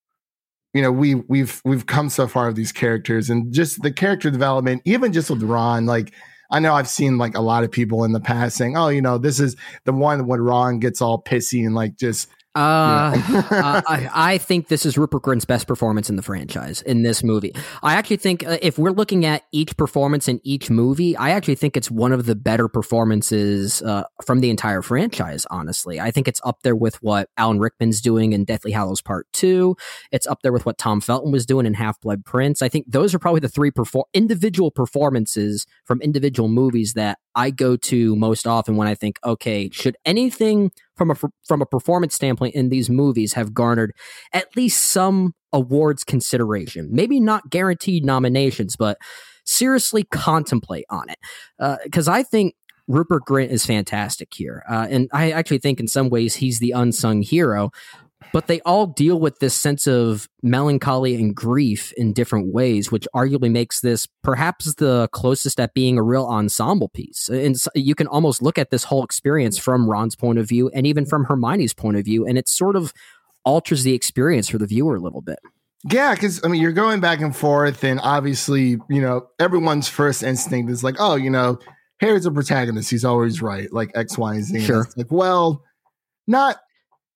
[0.77, 4.31] you know, we we've we've come so far with these characters and just the character
[4.31, 6.13] development, even just with Ron, like
[6.51, 9.03] I know I've seen like a lot of people in the past saying, "Oh, you
[9.03, 12.59] know, this is the one when Ron gets all pissy and like just uh,
[13.51, 17.23] uh, I, I, think this is Rupert Grint's best performance in the franchise in this
[17.23, 17.55] movie.
[17.83, 21.57] I actually think uh, if we're looking at each performance in each movie, I actually
[21.57, 25.47] think it's one of the better performances uh, from the entire franchise.
[25.51, 29.27] Honestly, I think it's up there with what Alan Rickman's doing in Deathly Hallows Part
[29.35, 29.77] Two.
[30.11, 32.63] It's up there with what Tom Felton was doing in Half Blood Prince.
[32.63, 37.51] I think those are probably the three perfor- individual performances from individual movies that I
[37.51, 41.15] go to most often when I think, okay, should anything from a
[41.47, 43.93] from a performance standpoint in these movies have garnered
[44.33, 46.89] at least some awards consideration?
[46.91, 48.99] Maybe not guaranteed nominations, but
[49.45, 51.19] seriously contemplate on it.
[51.85, 52.55] Because uh, I think
[52.89, 54.63] Rupert Grint is fantastic here.
[54.69, 57.71] Uh, and I actually think in some ways he's the unsung hero
[58.33, 63.09] but they all deal with this sense of melancholy and grief in different ways, which
[63.15, 67.29] arguably makes this perhaps the closest at being a real ensemble piece.
[67.29, 70.87] And you can almost look at this whole experience from Ron's point of view and
[70.87, 72.93] even from Hermione's point of view, and it sort of
[73.45, 75.39] alters the experience for the viewer a little bit.
[75.91, 80.23] Yeah, because I mean, you're going back and forth, and obviously, you know, everyone's first
[80.23, 81.59] instinct is like, oh, you know,
[82.01, 84.61] Harry's a protagonist; he's always right, like X, Y, and Z.
[84.61, 84.89] Sure.
[84.97, 85.63] like, well,
[86.27, 86.57] not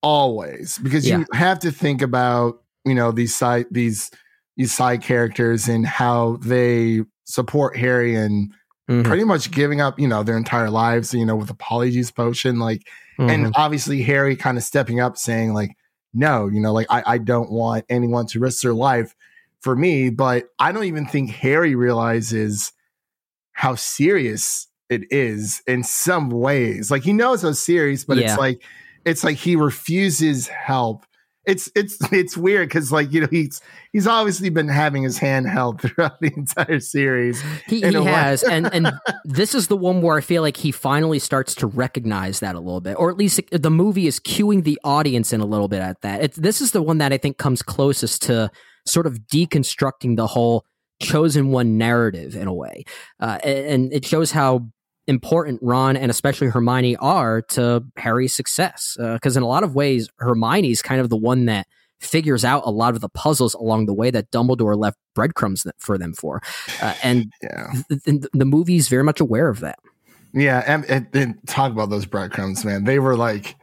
[0.02, 1.18] always because yeah.
[1.18, 4.10] you have to think about you know these side these
[4.56, 8.52] these side characters and how they support Harry and
[8.88, 9.02] mm-hmm.
[9.02, 12.82] pretty much giving up you know their entire lives you know with polyjuice potion like
[13.18, 13.30] mm-hmm.
[13.30, 15.76] and obviously Harry kind of stepping up saying like
[16.12, 19.14] no you know like I, I don't want anyone to risk their life
[19.60, 22.72] for me but I don't even think Harry realizes
[23.52, 28.24] how serious it is in some ways like he knows how serious but yeah.
[28.24, 28.62] it's like
[29.04, 31.04] it's like he refuses help.
[31.46, 33.60] It's it's it's weird because like you know he's
[33.92, 37.42] he's obviously been having his hand held throughout the entire series.
[37.66, 38.92] He, he has, and and
[39.24, 42.60] this is the one where I feel like he finally starts to recognize that a
[42.60, 45.80] little bit, or at least the movie is cueing the audience in a little bit
[45.80, 46.22] at that.
[46.22, 48.50] It, this is the one that I think comes closest to
[48.86, 50.64] sort of deconstructing the whole
[51.02, 52.84] chosen one narrative in a way,
[53.20, 54.68] uh, and it shows how
[55.11, 58.96] important Ron and especially Hermione are to Harry's success.
[58.99, 61.66] Because uh, in a lot of ways, Hermione's kind of the one that
[61.99, 65.99] figures out a lot of the puzzles along the way that Dumbledore left breadcrumbs for
[65.99, 66.40] them for.
[66.81, 67.73] Uh, and yeah.
[67.88, 69.79] th- th- the movie's very much aware of that.
[70.33, 72.85] Yeah, and, and, and, talk about those breadcrumbs, man.
[72.85, 73.57] They were like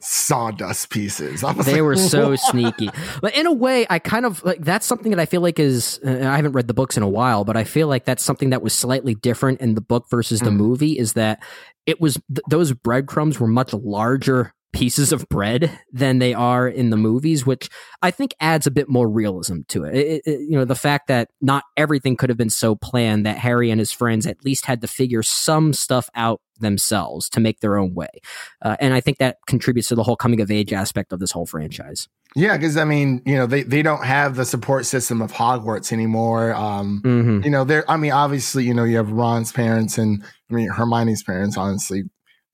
[0.00, 1.40] sawdust pieces.
[1.40, 2.90] they like, were so sneaky.
[3.20, 6.00] But in a way, I kind of like that's something that I feel like is
[6.04, 8.50] uh, I haven't read the books in a while, but I feel like that's something
[8.50, 10.56] that was slightly different in the book versus the mm.
[10.56, 11.42] movie is that
[11.86, 16.90] it was th- those breadcrumbs were much larger pieces of bread than they are in
[16.90, 17.68] the movies, which
[18.02, 19.94] I think adds a bit more realism to it.
[19.94, 20.40] It, it.
[20.40, 23.78] You know, the fact that not everything could have been so planned that Harry and
[23.78, 27.94] his friends at least had to figure some stuff out themselves to make their own
[27.94, 28.08] way.
[28.62, 31.32] Uh, and I think that contributes to the whole coming of age aspect of this
[31.32, 32.08] whole franchise.
[32.36, 35.92] Yeah, because I mean, you know, they, they don't have the support system of Hogwarts
[35.92, 36.54] anymore.
[36.54, 37.42] Um, mm-hmm.
[37.42, 40.68] You know, they're, I mean, obviously, you know, you have Ron's parents and I mean,
[40.68, 42.04] Hermione's parents, honestly,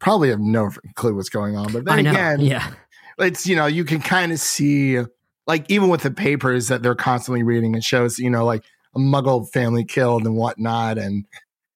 [0.04, 1.72] probably have no clue what's going on.
[1.72, 2.72] But then again, yeah,
[3.18, 5.00] it's, you know, you can kind of see,
[5.46, 8.62] like, even with the papers that they're constantly reading, it shows, you know, like
[8.94, 10.98] a muggle family killed and whatnot.
[10.98, 11.24] And,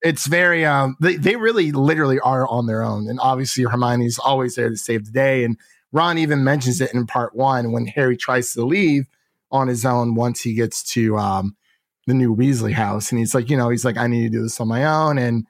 [0.03, 4.55] it's very um they, they really literally are on their own and obviously hermione's always
[4.55, 5.57] there to save the day and
[5.93, 9.07] ron even mentions it in part one when harry tries to leave
[9.51, 11.57] on his own once he gets to um
[12.07, 14.43] the new weasley house and he's like you know he's like i need to do
[14.43, 15.47] this on my own and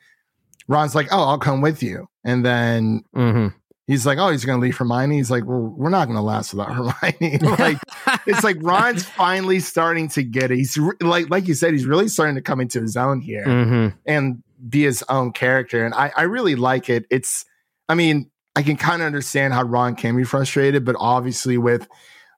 [0.67, 3.49] ron's like oh i'll come with you and then mm-hmm.
[3.87, 6.73] he's like oh he's gonna leave hermione he's like well we're not gonna last without
[6.75, 7.79] hermione like
[8.27, 11.87] it's like ron's finally starting to get it he's re- like like you said he's
[11.87, 13.97] really starting to come into his own here mm-hmm.
[14.07, 15.85] and be his own character.
[15.85, 17.07] And I, I really like it.
[17.11, 17.45] It's,
[17.89, 21.87] I mean, I can kind of understand how Ron can be frustrated, but obviously with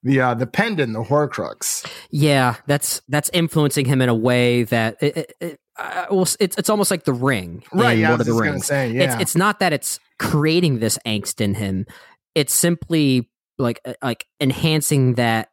[0.02, 1.86] the uh, the pendant, the Horcrux.
[2.10, 6.68] Yeah, that's that's influencing him in a way that it, it uh, well, it's it's
[6.68, 7.98] almost like the ring, right?
[7.98, 8.66] Yeah, Lord of the Rings.
[8.66, 9.04] Say, yeah.
[9.04, 11.86] It's it's not that it's creating this angst in him.
[12.34, 15.48] It's simply like uh, like enhancing that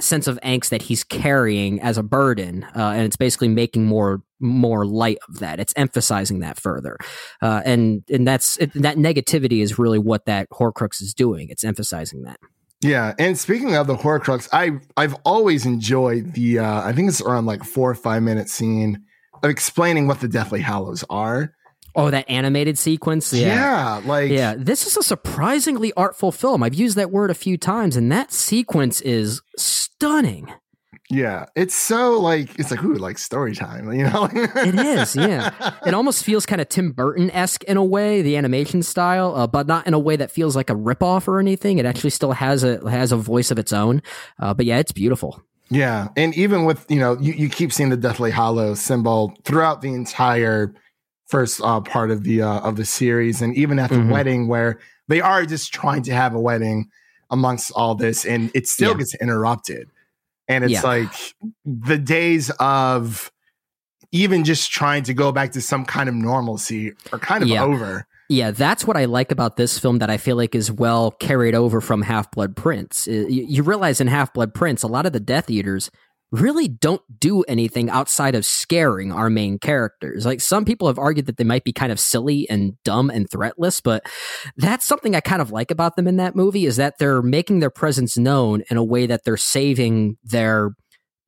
[0.00, 4.22] sense of angst that he's carrying as a burden, uh, and it's basically making more
[4.38, 5.58] more light of that.
[5.58, 6.96] It's emphasizing that further,
[7.42, 11.48] uh, and and that's it, that negativity is really what that Horcrux is doing.
[11.50, 12.38] It's emphasizing that.
[12.80, 17.20] Yeah, and speaking of the Horcrux, I I've always enjoyed the uh I think it's
[17.20, 19.02] around like four or five minute scene
[19.42, 21.54] of explaining what the Deathly Hallows are.
[21.94, 23.32] Oh, that animated sequence.
[23.32, 23.46] Yeah.
[23.46, 26.62] Yeah, like Yeah, this is a surprisingly artful film.
[26.62, 30.52] I've used that word a few times, and that sequence is stunning.
[31.10, 34.28] yeah, it's so like it's like ooh, like story time, you know?
[34.34, 35.50] It is, yeah.
[35.86, 39.46] It almost feels kind of Tim Burton esque in a way, the animation style, uh,
[39.46, 41.78] but not in a way that feels like a ripoff or anything.
[41.78, 44.02] It actually still has a has a voice of its own.
[44.38, 45.42] Uh, but yeah, it's beautiful.
[45.70, 49.82] Yeah, and even with you know you, you keep seeing the Deathly Hallow symbol throughout
[49.82, 50.74] the entire
[51.26, 54.10] first uh, part of the uh, of the series, and even at the Mhm.
[54.10, 54.78] wedding where
[55.08, 56.88] they are just trying to have a wedding
[57.30, 58.98] amongst all this, and it still Yeah.
[58.98, 59.90] gets interrupted,
[60.48, 60.82] and it's Yeah.
[60.82, 61.12] like
[61.66, 63.30] the days of
[64.10, 67.62] even just trying to go back to some kind of normalcy are kind of Yeah.
[67.62, 68.06] over.
[68.28, 71.54] Yeah, that's what I like about this film that I feel like is well carried
[71.54, 73.06] over from Half Blood Prince.
[73.06, 75.90] You, you realize in Half Blood Prince, a lot of the Death Eaters
[76.30, 80.26] really don't do anything outside of scaring our main characters.
[80.26, 83.28] Like some people have argued that they might be kind of silly and dumb and
[83.30, 84.04] threatless, but
[84.58, 87.60] that's something I kind of like about them in that movie is that they're making
[87.60, 90.72] their presence known in a way that they're saving their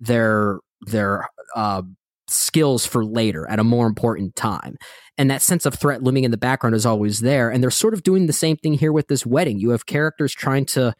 [0.00, 1.82] their their uh,
[2.28, 4.76] skills for later at a more important time
[5.20, 7.50] and that sense of threat looming in the background is always there.
[7.50, 9.58] And they're sort of doing the same thing here with this wedding.
[9.58, 10.94] You have characters trying to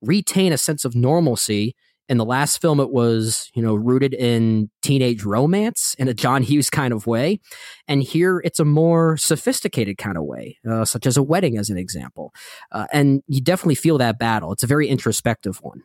[0.00, 1.74] retain a sense of normalcy.
[2.08, 6.44] In the last film, it was, you know, rooted in teenage romance in a John
[6.44, 7.40] Hughes kind of way.
[7.88, 11.68] And here it's a more sophisticated kind of way, uh, such as a wedding, as
[11.68, 12.32] an example.
[12.70, 14.52] Uh, and you definitely feel that battle.
[14.52, 15.82] It's a very introspective one.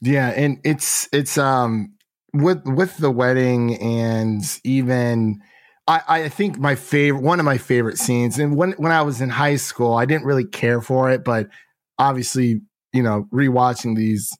[0.00, 1.94] Yeah, and it's it's um
[2.32, 5.40] with with the wedding and even
[5.86, 9.20] I I think my favorite one of my favorite scenes and when when I was
[9.20, 11.48] in high school I didn't really care for it but
[11.98, 12.60] obviously
[12.92, 14.30] you know rewatching these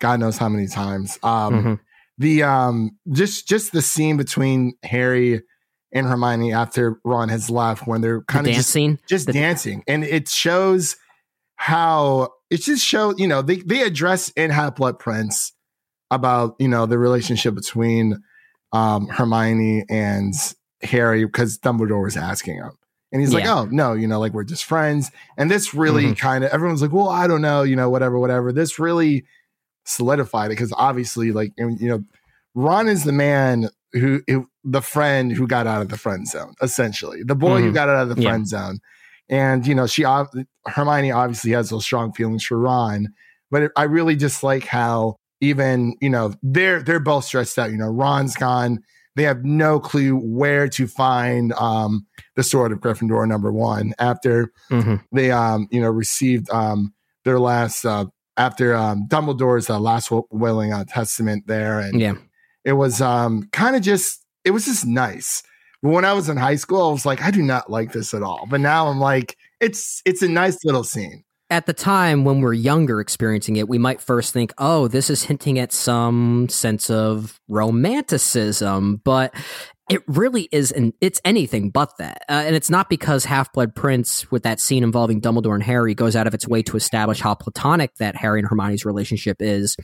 [0.00, 1.80] God knows how many times um Mhm.
[2.18, 5.42] the um just just the scene between Harry
[5.92, 8.72] and Hermione after Ron has left when they're The kind of dance just
[9.08, 10.96] just The- dancing and it shows
[11.56, 15.52] how it just shows you know they they address in half blood prince
[16.10, 18.22] about you know the relationship between
[18.72, 20.34] um hermione and
[20.82, 22.70] harry because dumbledore was asking him
[23.12, 26.18] and he's like oh no you know like we're just friends and this really Mhm.
[26.18, 29.24] kind of everyone's like well i don't know you know whatever whatever this really
[29.84, 32.02] solidified it because obviously like you know
[32.54, 36.54] ron is the man who, who the friend who got out of the friend zone
[36.62, 37.74] essentially the boy who Mhm.
[37.74, 38.28] got out of the Yeah.
[38.30, 38.78] friend zone
[39.28, 40.02] and you know she
[40.66, 43.08] hermione obviously has those strong feelings for ron
[43.50, 47.70] but it, i really just like how even you know they're they're both stressed out
[47.70, 48.78] you know ron's gone
[49.16, 54.52] they have no clue where to find um the sword of gryffindor number one after
[54.70, 55.02] Mhm.
[55.12, 56.92] they um you know received um
[57.24, 62.14] their last uh after um dumbledore's uh, last wi- willing uh, testament there and Yeah.
[62.64, 65.42] it was um kind of just it was just nice
[65.82, 68.14] but when i was in high school i was like i do not like this
[68.14, 72.24] at all but now i'm like it's it's a nice little scene at the time
[72.24, 76.48] when we're younger experiencing it, we might first think, oh, this is hinting at some
[76.48, 79.34] sense of romanticism, but
[79.90, 82.22] it really is, and it's anything but that.
[82.26, 85.94] Uh, and it's not because Half Blood Prince, with that scene involving Dumbledore and Harry,
[85.94, 89.76] goes out of its way to establish how platonic that Harry and Hermione's relationship is.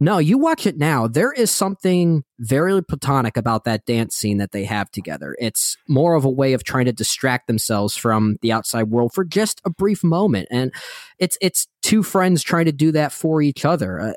[0.00, 1.08] No, you watch it now.
[1.08, 5.36] There is something very platonic about that dance scene that they have together.
[5.38, 9.24] It's more of a way of trying to distract themselves from the outside world for
[9.24, 10.72] just a brief moment, and
[11.18, 14.00] it's it's two friends trying to do that for each other.
[14.00, 14.12] Uh,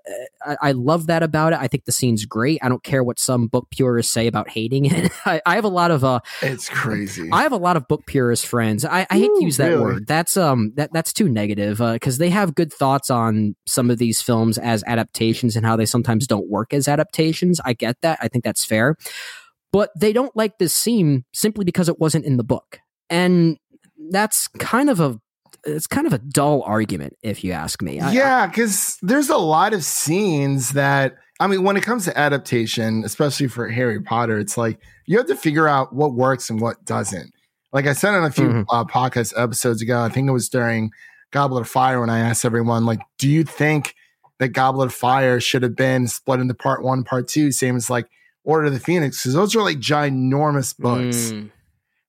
[0.46, 1.60] I, I love that about it.
[1.60, 2.60] I think the scene's great.
[2.62, 5.12] I don't care what some book purists say about hating it.
[5.26, 8.06] I, I have a lot of uh, it's crazy I have a lot of book
[8.06, 8.86] purist friends.
[8.86, 9.82] I, I hate Ooh, to use that really?
[9.82, 10.08] word.
[10.08, 14.22] That's um that that's too negative because they have good thoughts on some of these
[14.22, 17.60] films as adaptations and how they sometimes don't work as adaptations.
[17.64, 18.15] I get that.
[18.22, 18.96] I think that's fair,
[19.72, 23.58] but they don't like this scene simply because it wasn't in the book, and
[24.12, 25.20] that's kind of a
[25.68, 28.00] it's kind of a dull argument if you ask me.
[28.00, 32.18] I- yeah, because there's a lot of scenes that I mean, when it comes to
[32.18, 36.62] adaptation, especially for Harry Potter, it's like you have to figure out what works and
[36.62, 37.32] what doesn't.
[37.74, 38.66] Like I said on a few Mhm.
[38.70, 40.92] uh, podcast episodes ago, I think it was during
[41.32, 43.96] Goblet of Fire when I asked everyone, like, do you think
[44.40, 47.90] that Goblet of Fire should have been split into part one, part two, same as
[47.90, 48.08] like
[48.44, 49.22] Order of the Phoenix?
[49.24, 51.34] Because those are like ginormous books.
[51.34, 51.52] Mm,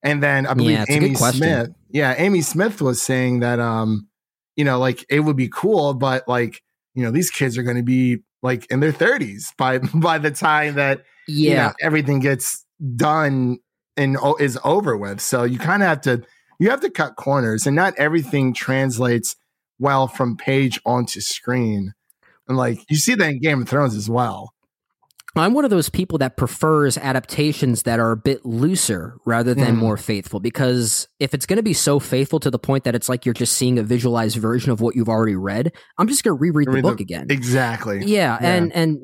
[0.02, 1.14] And then I believe Yeah, it's a good Amy.
[1.16, 4.08] Smith, yeah, Amy Smith was saying that, um,
[4.56, 6.62] you know, like it would be cool, but like,
[6.94, 10.30] you know, these kids are going to be like in their 30s by by the
[10.30, 11.04] time that
[11.42, 12.64] you yeah, know, everything gets
[12.96, 13.58] done
[13.96, 15.20] and is over with.
[15.20, 16.22] So you kind of have to
[16.58, 19.36] you have to cut corners, and not everything translates
[19.78, 21.94] well from page onto screen.
[22.48, 24.52] And like you see that in Game of Thrones as well.
[25.38, 29.74] I'm one of those people that prefers adaptations that are a bit looser rather than
[29.76, 29.80] Mm.
[29.80, 33.06] more faithful because if it's going to be so faithful to the point that it's
[33.10, 36.34] like you're just seeing a visualized version of what you've already read, I'm just going
[36.38, 37.26] to reread the Read the- book again.
[37.28, 37.98] Exactly.
[38.06, 38.48] Yeah, Yeah.
[38.48, 38.98] and and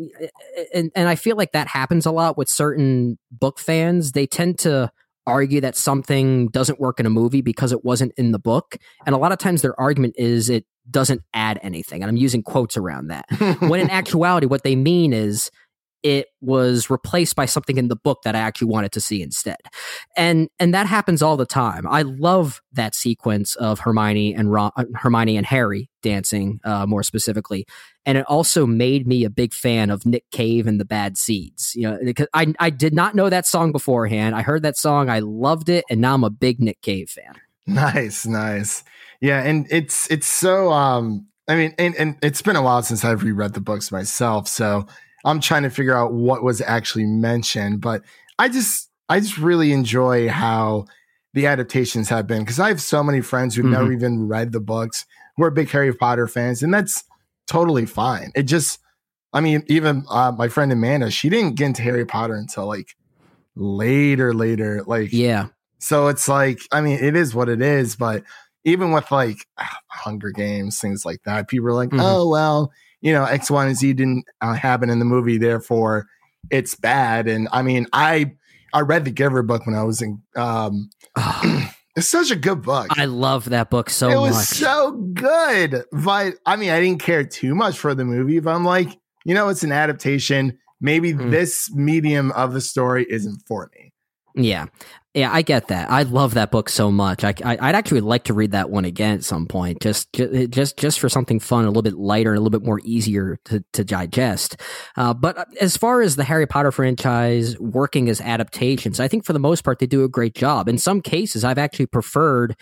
[0.73, 4.13] and and I feel like that happens a lot with certain book fans.
[4.13, 4.91] They tend to
[5.27, 9.15] argue that something doesn't work in a movie because it wasn't in the book, and
[9.15, 12.03] a lot of times their argument is it doesn't add anything.
[12.03, 13.27] And I'm using quotes around that.
[13.61, 15.51] when in actuality, what they mean is
[16.03, 19.59] it was replaced by something in the book that I actually wanted to see instead.
[20.17, 21.87] And and that happens all the time.
[21.87, 27.03] I love that sequence of Hermione and Ron, uh, Hermione and Harry dancing uh, more
[27.03, 27.67] specifically.
[28.05, 31.73] And it also made me a big fan of Nick Cave and the Bad Seeds.
[31.77, 34.35] You know, because I I did not know that song beforehand.
[34.35, 37.35] I heard that song, I loved it, and now I'm a big Nick Cave fan.
[37.65, 38.83] Nice, nice.
[39.23, 43.05] Yeah, and it's it's so um I mean and, and it's been a while since
[43.05, 44.87] I've reread the books myself, so
[45.25, 48.03] I'm trying to figure out what was actually mentioned, but
[48.39, 50.87] I just I just really enjoy how
[51.35, 54.61] the adaptations have been because I have so many friends who've never even read the
[54.61, 55.07] books
[55.37, 57.05] who are big Harry Potter fans, and that's
[57.47, 58.33] totally fine.
[58.35, 58.81] It just
[59.33, 62.97] I mean, even uh, my friend Amanda, she didn't get into Harry Potter until like
[63.55, 64.83] later, later.
[64.85, 65.49] Like Yeah.
[65.79, 68.25] so it's like, I mean, it is what it is, but
[68.65, 72.01] even with like ah, Hunger Games, things like that, people are like, Mhm.
[72.03, 76.07] oh, well, you know, X, Y, and Z didn't uh, happen in the movie, therefore
[76.51, 77.29] it's bad.
[77.29, 78.33] And I mean, I
[78.75, 80.23] I read the Giver book when I was in.
[80.37, 80.91] Um,
[81.97, 82.87] it's such a good book.
[82.91, 84.17] I love that book so much.
[84.17, 84.47] it was much.
[84.47, 88.41] so good, but I mean, I didn't care too much for the movie.
[88.41, 88.89] But I'm like,
[89.25, 90.59] you know, it's an adaptation.
[90.81, 91.31] Maybe Mm.
[91.31, 93.93] this medium of the story isn't for me.
[94.35, 94.67] Yeah,
[95.15, 95.91] yeah, I get that.
[95.91, 97.23] I love that book so much.
[97.23, 100.47] I, I would actually like to read that one again at some point, just ju-
[100.47, 103.39] just just for something fun, a little bit lighter, and a little bit more easier
[103.45, 104.57] to to digest.
[104.97, 109.35] Uh, but as far as the Harry Potter franchise working as adaptations, I think for
[109.35, 110.69] the most part they do a great job.
[110.69, 112.57] In some cases, I've actually preferred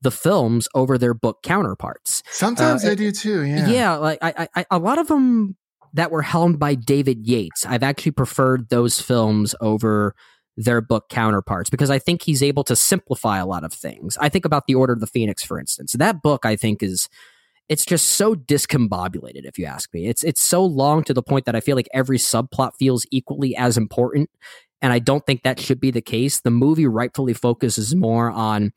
[0.00, 2.24] the films over their book counterparts.
[2.30, 3.44] Sometimes Uh, I do too.
[3.44, 3.68] Yeah.
[3.68, 5.56] Yeah, like I, I, I, a lot of them
[5.94, 7.64] that were helmed by David Yates.
[7.64, 10.16] I've actually preferred those films over
[10.56, 14.18] their book counterparts because I think he's able to simplify a lot of things.
[14.20, 15.92] I think about the Order of the Phoenix, for instance.
[15.92, 17.08] That book, I think, is
[17.68, 19.44] it's just so discombobulated.
[19.44, 21.88] If you ask me, it's it's so long to the point that I feel like
[21.94, 24.30] every subplot feels equally as important.
[24.82, 26.40] And I don't think that should be the case.
[26.40, 28.72] The movie rightfully focuses more on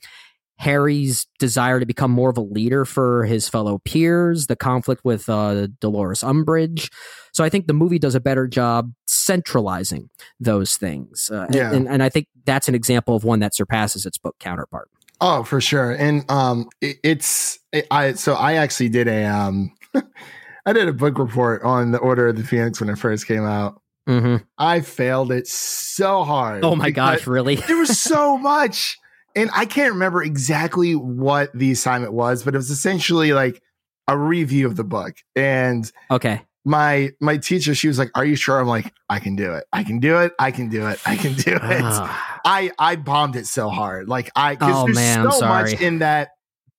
[0.57, 5.27] Harry's desire to become more of a leader for his fellow peers, the conflict with
[5.29, 6.89] uh, Dolores Umbridge.
[7.33, 11.29] So I think the movie does a better job centralizing those things.
[11.31, 11.73] Uh, Yeah.
[11.73, 14.89] and, and I think that's an example of one that surpasses its book counterpart.
[15.21, 15.91] Oh, for sure.
[15.91, 19.71] And um it, it's it, I so I actually did a um
[20.65, 23.45] I did a book report on the Order of the Phoenix when it first came
[23.45, 23.81] out.
[24.09, 24.43] Mm-hmm.
[24.57, 26.63] I failed it so hard.
[26.65, 27.55] Oh my gosh, really?
[27.55, 28.97] There was so much.
[29.35, 33.61] And I can't remember exactly what the assignment was, but it was essentially like
[34.07, 35.17] a review of the book.
[35.35, 36.41] And okay.
[36.63, 38.59] my my teacher, she was like, Are you sure?
[38.59, 39.65] I'm like, I can do it.
[39.73, 40.31] I can do it.
[40.39, 40.99] I can do it.
[41.05, 41.81] I can do it.
[41.83, 44.07] Ah, I I bombed it so hard.
[44.07, 46.29] Like I because Oh, there's man, so much in that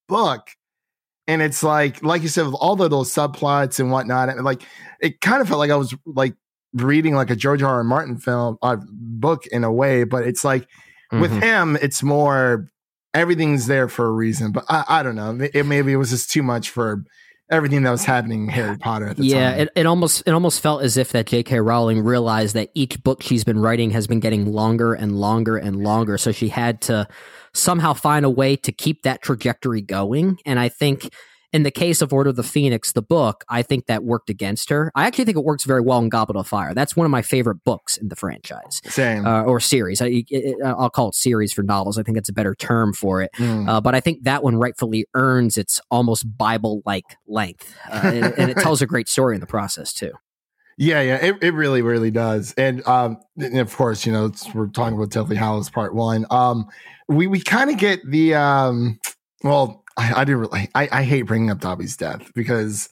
[0.09, 0.51] book.
[1.29, 4.63] And it's like, like you said, with all the little subplots and whatnot, and like
[5.01, 6.35] it kind of felt like I was like
[6.73, 7.77] reading like a George R.
[7.77, 7.85] R.
[7.85, 10.69] Martin film uh, book in a way, but it's like
[11.13, 11.43] with mhm.
[11.43, 12.71] him, it's more
[13.15, 14.53] everything's there for a reason.
[14.53, 15.49] But I, I don't know.
[15.53, 17.05] It, maybe it was just too much for
[17.51, 19.61] everything that was happening in Harry Potter at the yeah, time.
[19.61, 21.61] it, it almost it almost felt as if that J.K.
[21.61, 25.83] Rowling realized that each book she's been writing has been getting longer and longer and
[25.83, 27.07] longer, so she had to
[27.55, 30.39] somehow find a way to keep that trajectory going.
[30.45, 31.09] And I think
[31.53, 34.71] in the case of Order of the Phoenix, the book, I think that worked against
[34.71, 34.91] her.
[34.95, 36.75] I actually think it works very well in Goblet of Fire.
[36.75, 38.81] That's one of my favorite books in the franchise.
[38.85, 39.27] Same.
[39.27, 40.03] Uh, or series.
[40.03, 41.99] I, it, I'll call it series for novels.
[41.99, 43.31] I think that's a better term for it.
[43.37, 43.69] Mm.
[43.69, 47.75] Uh, but I think that one rightfully earns its almost Bible like length.
[47.91, 50.13] Uh, and, and it tells a great story in the process, too.
[50.79, 52.53] Yeah, yeah, it, it really, really does.
[52.59, 56.27] And um, and of course, you know, it's, we're talking about Deathly Hallows Part One.
[56.31, 56.67] Um,
[57.09, 58.99] we we kind of get the um,
[59.43, 62.91] well, I, I do really, I, I hate bringing up Dobby's death because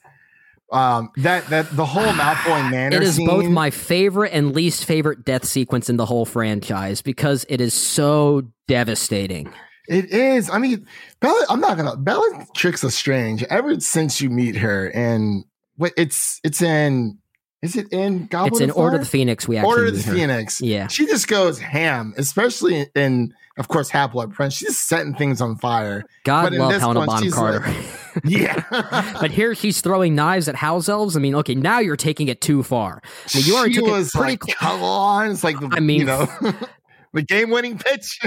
[0.72, 2.96] um, that that the whole Malfoy Manor.
[2.96, 7.02] It is scene, both my favorite and least favorite death sequence in the whole franchise
[7.02, 9.52] because it is so devastating.
[9.86, 10.48] It is.
[10.48, 10.86] I mean,
[11.20, 11.46] Bella.
[11.48, 11.96] I'm not gonna.
[11.96, 15.44] Bellatrix Lestrange Ever since you meet her, and
[15.76, 17.18] what it's it's in
[17.62, 19.46] Is it in Goblet it's in Order of the Phoenix.
[19.46, 20.12] We actually Order of the.
[20.12, 20.60] Phoenix.
[20.60, 20.86] Yeah.
[20.86, 24.54] She just goes ham, especially in, of course, Half Blood Prince.
[24.54, 26.04] She's setting things on fire.
[26.24, 27.60] God But love Helena Bonham Carter.
[27.60, 27.76] like-
[28.24, 28.62] Yeah.
[29.20, 31.16] but here she's throwing knives at house elves.
[31.16, 33.00] I mean, okay, now you're taking it too far.
[33.34, 35.30] I mean, you already she took was it pretty like, cl- come on.
[35.30, 36.26] It's like, the, I mean- you know,
[37.12, 38.18] the game winning pitch.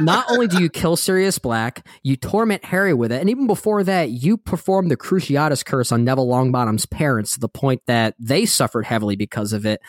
[0.00, 3.82] Not only do you kill Sirius Black, you torment Harry with it, and even before
[3.84, 8.46] that, you perform the Cruciatus curse on Neville Longbottom's parents to the point that they
[8.46, 9.80] suffered heavily because of it.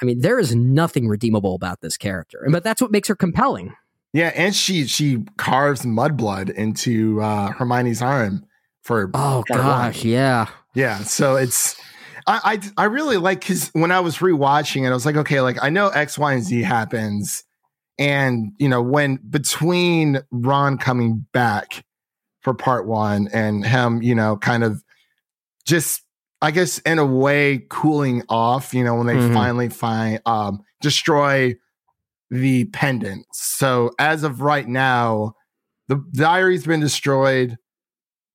[0.00, 3.74] I mean, there is nothing redeemable about this character, but that's what makes her compelling.
[4.14, 4.32] Yeah.
[4.34, 8.46] And she, she carves mudblood into uh, Hermione's arm
[8.82, 9.58] for Oh one.
[9.58, 10.46] gosh, yeah.
[10.74, 11.76] Yeah, so it's
[12.26, 15.40] I I, I really like because when I was rewatching it, I was like, okay,
[15.42, 17.44] like I know X, Y, and Z happens,
[17.98, 21.84] and you know when between Ron coming back
[22.40, 24.82] for part one and him, you know, kind of
[25.64, 26.02] just
[26.42, 29.32] I guess in a way cooling off, you know, when they Mhm.
[29.32, 31.54] finally find um destroy
[32.34, 33.26] the pendant.
[33.32, 35.34] So as of right now,
[35.88, 37.56] the diary's been destroyed,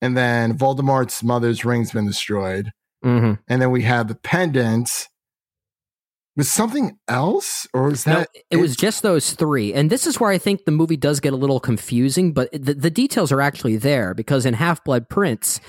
[0.02, 2.72] and then Voldemort's mother's ring's been destroyed
[3.02, 5.08] hmm and then we have the pendant.
[6.36, 8.30] Was something else, or was No, that?
[8.50, 9.74] it was just those three.
[9.74, 12.74] And this is where I think the movie does get a little confusing, but the,
[12.74, 15.60] the details are actually there because in Half Blood Prince,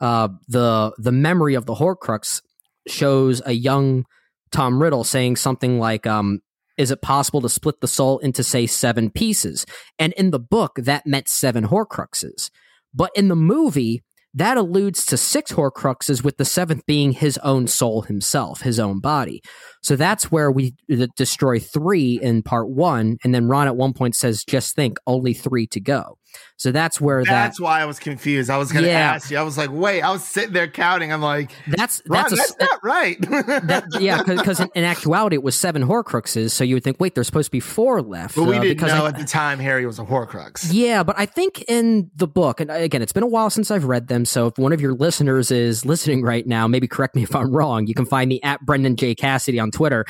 [0.00, 2.42] uh, the the memory of the Horcrux
[2.88, 4.06] shows a young
[4.50, 6.40] Tom Riddle saying something like, um,
[6.78, 9.66] "Is it possible to split the soul into say seven pieces?"
[9.98, 12.50] And in the book, that meant seven Horcruxes.
[12.94, 14.02] But in the movie,
[14.34, 19.00] that alludes to six Horcruxes, with the seventh being his own soul himself, his own
[19.00, 19.42] body.
[19.82, 20.74] So that's where we
[21.16, 25.34] destroy three in part one, and then Ron at one point says, "Just think, only
[25.34, 26.18] three to go."
[26.56, 28.50] So that's where That's why I was confused.
[28.50, 29.14] I was going to Yeah.
[29.14, 29.38] ask you.
[29.38, 30.02] I was like, wait.
[30.02, 31.12] I was sitting there counting.
[31.12, 33.16] I'm like, that that's that's that's, a, not right.
[33.20, 36.50] that, yeah, because in, in actuality it was seven Horcruxes.
[36.50, 38.34] So you would think, wait, there's supposed to be four left.
[38.34, 40.68] but we uh, didn't because know I- at the time Harry was a Horcrux.
[40.72, 43.84] Yeah, but I think in the book, and again, it's been a while since I've
[43.84, 44.24] read them.
[44.24, 47.52] So if one of your listeners is listening right now, maybe correct me if I'm
[47.52, 47.86] wrong.
[47.86, 49.14] You can find me at Brendan J.
[49.14, 50.04] Cassidy on Twitter.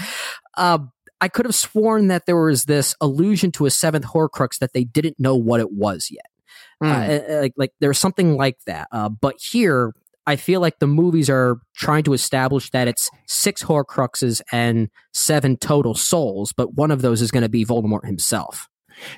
[0.56, 0.78] Uh,
[1.20, 4.84] I could have sworn that there was this allusion to a seventh Horcrux that they
[4.84, 6.26] didn't know what it was yet.
[6.82, 6.88] Mm.
[6.88, 8.88] Uh, uh, like, like there's something like that.
[8.92, 9.92] Uh, but here,
[10.26, 15.56] I feel like the movies are trying to establish that it's six Horcruxes and seven
[15.56, 18.68] total souls, but one of those is going to be Voldemort himself.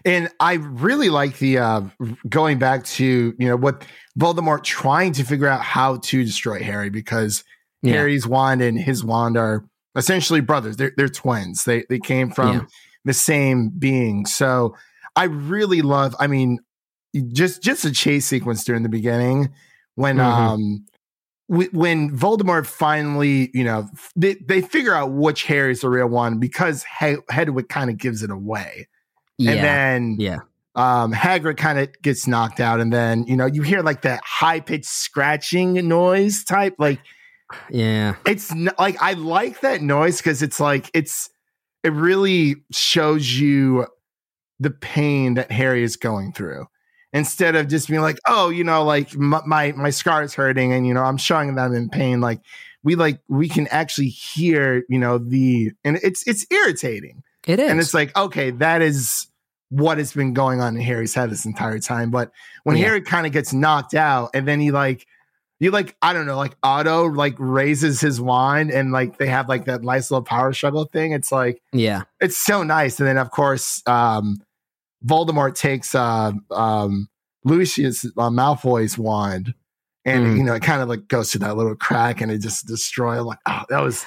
[0.05, 1.81] And I really like the uh
[2.29, 3.87] going back to you know what
[4.19, 7.45] Voldemort trying to figure out how to destroy Harry because
[7.83, 7.95] Yeah.
[7.95, 9.65] Harry's wand and his wand are
[9.97, 10.77] essentially brothers.
[10.77, 11.65] They're they're twins.
[11.65, 12.61] They they came from Yeah.
[13.05, 14.27] the same being.
[14.27, 14.77] So
[15.17, 16.15] I really love.
[16.21, 16.59] I mean,
[17.33, 19.51] just just a chase sequence during the beginning
[19.97, 20.21] when Mhm.
[20.25, 20.85] um
[21.49, 26.39] wh- when Voldemort finally you know they they figure out which Harry's the real one
[26.39, 28.87] because he- Hedwig kind of gives it away,
[29.39, 29.51] Yeah.
[29.53, 30.37] and then yeah.
[30.77, 34.21] um Hagrid kind of gets knocked out, and then you know you hear like that
[34.25, 37.01] high pitched scratching noise type like
[37.71, 38.17] Yeah.
[38.27, 41.31] it's n- like I like that noise because it's like it's
[41.83, 43.87] it really shows you
[44.59, 46.67] the pain that Harry is going through
[47.13, 50.73] instead of just being like, oh, you know, like my my, my scar is hurting
[50.73, 52.21] and you know I'm showing that I'm in pain.
[52.21, 52.41] Like
[52.83, 57.71] we like we can actually hear you know the and it's it's irritating It is.
[57.71, 59.27] and it's like okay that is
[59.71, 62.11] what has been going on in Harry's head this entire time.
[62.11, 62.33] But
[62.65, 62.87] when Yeah.
[62.87, 65.07] Harry kind of gets knocked out and then he like
[65.61, 69.49] you like I don't know like Otto like raises his wand and like they have
[69.49, 71.13] like that nice little power struggle thing.
[71.13, 72.03] It's like yeah.
[72.21, 72.99] it's so nice.
[72.99, 74.43] And then of course um
[75.07, 77.09] Voldemort takes uh um
[77.45, 79.55] Lucius uh, Malfoy's wand
[80.05, 80.37] and Mhm.
[80.39, 83.23] you know it kind of like goes through that little crack and it just destroys.
[83.23, 84.05] Like oh that was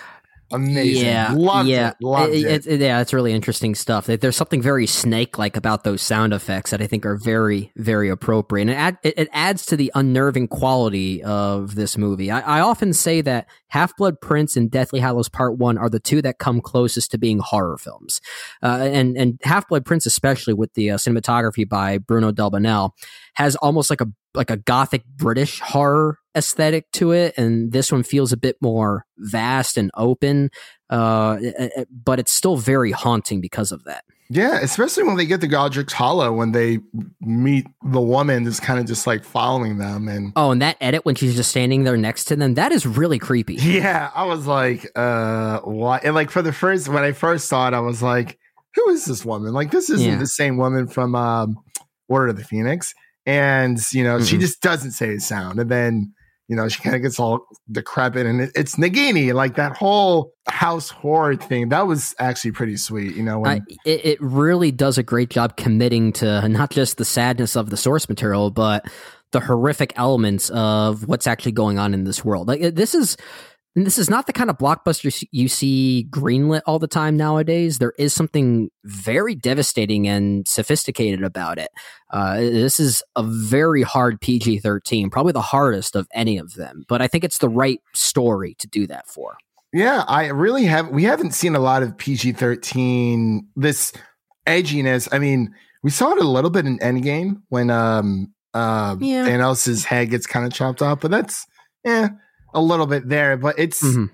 [0.54, 1.06] amazing.
[1.06, 1.96] Yeah, loved yeah, it.
[2.02, 2.68] Loved It- it.
[2.68, 4.06] it- yeah, it's really interesting stuff.
[4.06, 8.64] There's something very snake-like about those sound effects that I think are very, very appropriate,
[8.64, 12.32] and it, add, it, adds to the unnerving quality of this movie.
[12.32, 16.00] I, I often say that Half Blood Prince and Deathly Hallows Part One are the
[16.00, 18.22] two that come closest to being horror films,
[18.62, 22.92] uh, and and Half Blood Prince, especially with the uh, cinematography by Bruno Delbonnel,
[23.36, 28.04] has almost like a like a gothic British horror aesthetic to it, and this one
[28.04, 30.50] feels a bit more vast and open.
[30.90, 34.04] Uh, eh, eh, but it's still very haunting because of that.
[34.30, 36.80] Yeah, especially when they get to Godric's Hollow when they
[37.22, 41.06] meet the woman that's kind of just like following them and Oh, and that edit
[41.06, 43.56] when she's just standing there next to them, that is really creepy.
[43.56, 46.04] yeah, I was like, uh what?
[46.04, 48.40] And like for the first when I first saw it, I was like,
[48.76, 49.54] who is this woman?
[49.54, 50.18] Like this isn't Yeah.
[50.18, 51.58] the same woman from um
[52.08, 52.94] Order of the Phoenix.
[53.26, 54.42] And you know, she Mhm.
[54.42, 55.60] just doesn't say a sound.
[55.60, 56.14] And then
[56.54, 60.36] you know, she kind of gets all decrepit and it, it's Nagini, like that whole
[60.48, 61.70] house horror thing.
[61.70, 63.40] That was actually pretty sweet, you know.
[63.40, 67.56] When, I, it, it really does a great job committing to not just the sadness
[67.56, 68.86] of the source material, but
[69.32, 72.48] the horrific elements of what's actually going on in this world.
[72.48, 73.18] Like this is
[73.76, 77.80] and this is not the kind of blockbuster you see greenlit all the time nowadays.
[77.80, 81.70] There is something very devastating and sophisticated about it.
[82.12, 86.86] Uh, this is a very hard PG 13, probably the hardest of any of them,
[86.88, 89.38] but I think it's the right story to do that for.
[89.74, 90.90] Yeah, I really have.
[90.90, 93.92] We haven't seen a lot of PG 13, this
[94.46, 95.10] edginess.
[95.12, 95.52] I mean,
[95.82, 99.28] we saw it a little bit in Endgame when um, uh, Yeah.
[99.28, 101.48] Thanos' head gets kind of chopped off, but that's,
[101.84, 102.10] yeah
[102.54, 104.10] a little bit there, but it's Mhm.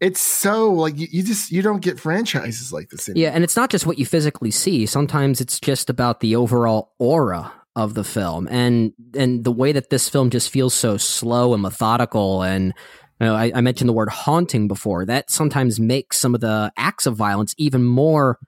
[0.00, 3.08] it's so like you, you just you don't get franchises like this.
[3.08, 3.22] Anymore.
[3.22, 4.86] Yeah, and it's not just what you physically see.
[4.86, 9.90] Sometimes it's just about the overall aura of the film and and the way that
[9.90, 12.72] this film just feels so slow and methodical and
[13.20, 15.06] you know, I, I mentioned the word haunting before.
[15.06, 18.38] That sometimes makes some of the acts of violence even more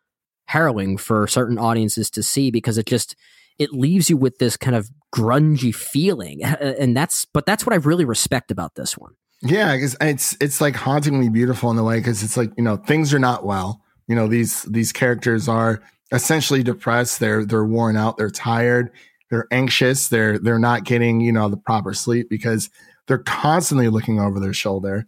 [0.49, 3.17] harrowing for certain audiences to see because it just
[3.59, 6.43] it leaves you with this kind of grungy feeling.
[6.61, 9.15] And that's but that's what I really respect about this one.
[9.47, 12.77] Yeah, because it's it's like hauntingly beautiful in a way because it's like you know
[12.77, 13.81] things are not well.
[14.09, 15.83] You know these these characters are
[16.13, 17.21] essentially depressed.
[17.21, 18.17] They're they're worn out.
[18.17, 18.91] They're tired.
[19.31, 20.09] They're anxious.
[20.09, 22.71] They're they're not getting you know the proper sleep because
[23.07, 25.07] they're constantly looking over their shoulder,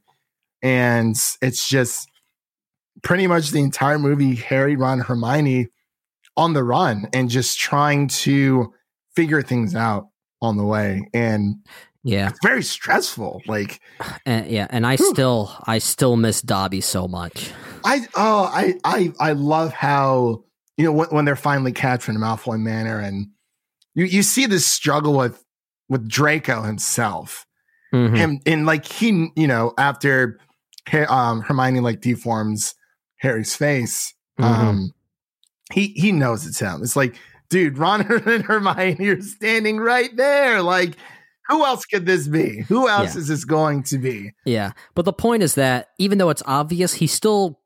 [0.62, 2.08] and it's just
[3.02, 4.36] pretty much the entire movie.
[4.36, 5.68] Harry, Ron, Hermione
[6.36, 8.72] on the run and just trying to
[9.16, 10.08] figure things out
[10.40, 11.56] on the way and
[12.08, 12.28] Yeah.
[12.30, 13.80] it's very stressful like
[14.26, 15.10] And, yeah, and I Whew.
[15.12, 17.50] still I still miss Dobby so much.
[17.84, 20.42] I oh I I I love how
[20.76, 23.28] you know when, when they're finally captured capturing Malfoy Manor and
[23.94, 25.44] you you see this struggle with
[25.88, 27.44] with Draco himself
[27.94, 28.16] Mhm.
[28.16, 30.38] him and like he you know after
[31.08, 32.74] um Hermione like deforms
[33.16, 34.44] Harry's face Mhm.
[34.44, 34.92] um
[35.72, 37.16] he he knows it's him it's like
[37.50, 40.96] dude Ron and Hermione are standing right there like
[41.48, 43.20] who else could this be who else Yeah.
[43.20, 46.94] is this going to be Yeah, but the point is that even though it's obvious,
[46.94, 47.60] he still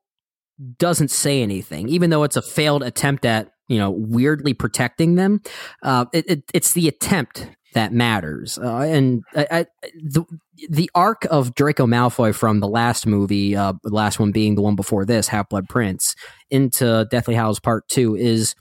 [0.77, 5.41] doesn't say anything, even though it's a failed attempt at you know weirdly protecting them.
[5.81, 9.65] Uh, it, it, it's the attempt that matters, uh, and I, I,
[10.03, 10.23] the
[10.69, 14.61] the arc of Draco Malfoy from the last movie, uh, the last one being the
[14.61, 16.15] one before this, Half Blood Prince,
[16.51, 18.53] into Deathly Hallows Part Two is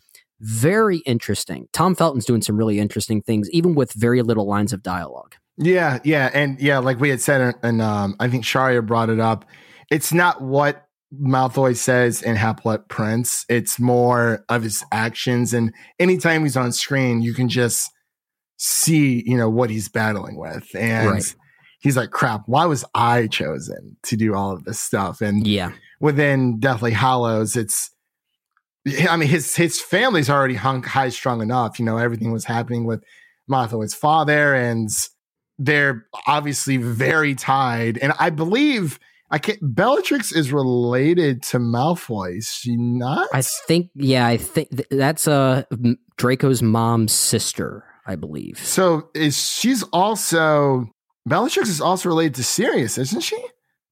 [0.43, 1.69] very interesting.
[1.73, 5.37] Tom Felton's doing some really interesting things, even with very little lines of dialogue.
[5.57, 9.21] Yeah, yeah, and yeah, like we had said, and um, I think Sharia brought it
[9.21, 9.45] up.
[9.91, 13.45] It's not what Malfoy says in Half Blood Prince.
[13.49, 17.91] It's more of his actions, and anytime he's on screen, you can just
[18.57, 21.35] see, you know, what he's battling with, and Right.
[21.81, 25.73] he's like, "Crap, why was I chosen to do all of this stuff?" And Yeah,
[26.01, 27.91] within Deathly Hallows, it's
[28.87, 31.79] I mean his his family's already hung high strung enough.
[31.79, 33.05] You know, everything was happening with
[33.51, 34.89] Malfoy's father, and
[35.59, 37.99] they're obviously very tied.
[37.99, 38.99] And I believe
[39.31, 42.39] I can't Bellatrix is related to Malfoy.
[42.39, 43.29] Is she not?
[43.33, 45.65] I think, yeah, I think th- that's uh,
[46.17, 48.59] Draco's mom's sister, I believe.
[48.59, 50.91] so is she's also
[51.27, 53.43] Bellatrix is also related to Sirius, isn't she?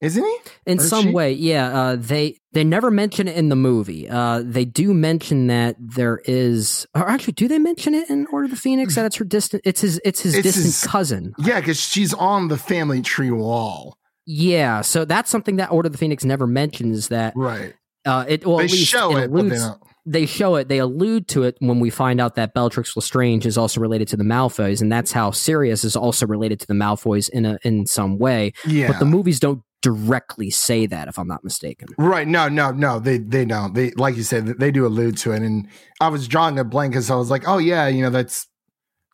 [0.00, 0.36] Isn't he?
[0.66, 1.10] In some she?
[1.10, 1.78] way, yeah.
[1.78, 4.08] Uh, they they never mention it in the movie.
[4.08, 8.46] Uh, they do mention that there is, or actually, do they mention it in Order
[8.46, 9.62] of the Phoenix that it's her distant?
[9.66, 10.00] It's his.
[10.04, 11.34] It's his It's distant his- cousin.
[11.38, 13.98] Yeah, because she's on the family tree wall.
[14.26, 14.80] Yeah.
[14.80, 17.08] So that's something that Order of the Phoenix never mentions.
[17.08, 17.74] That Right.
[18.06, 19.68] uh, it well they at least show it, they alludes-
[20.06, 23.58] they show it, they allude to it when we find out that Bellatrix Lestrange is
[23.58, 27.28] also related to the Malfoys, and that's how Sirius is also related to the Malfoys
[27.28, 28.52] in a in some way.
[28.66, 28.86] Yeah.
[28.88, 31.88] But the movies don't directly say that, if I'm not mistaken.
[31.98, 32.28] Right.
[32.28, 32.98] No, no, no.
[32.98, 33.74] They they don't.
[33.74, 35.42] They like you said, they do allude to it.
[35.42, 35.68] And
[36.00, 38.46] I was drawing a blank because I was like, oh yeah, you know, that's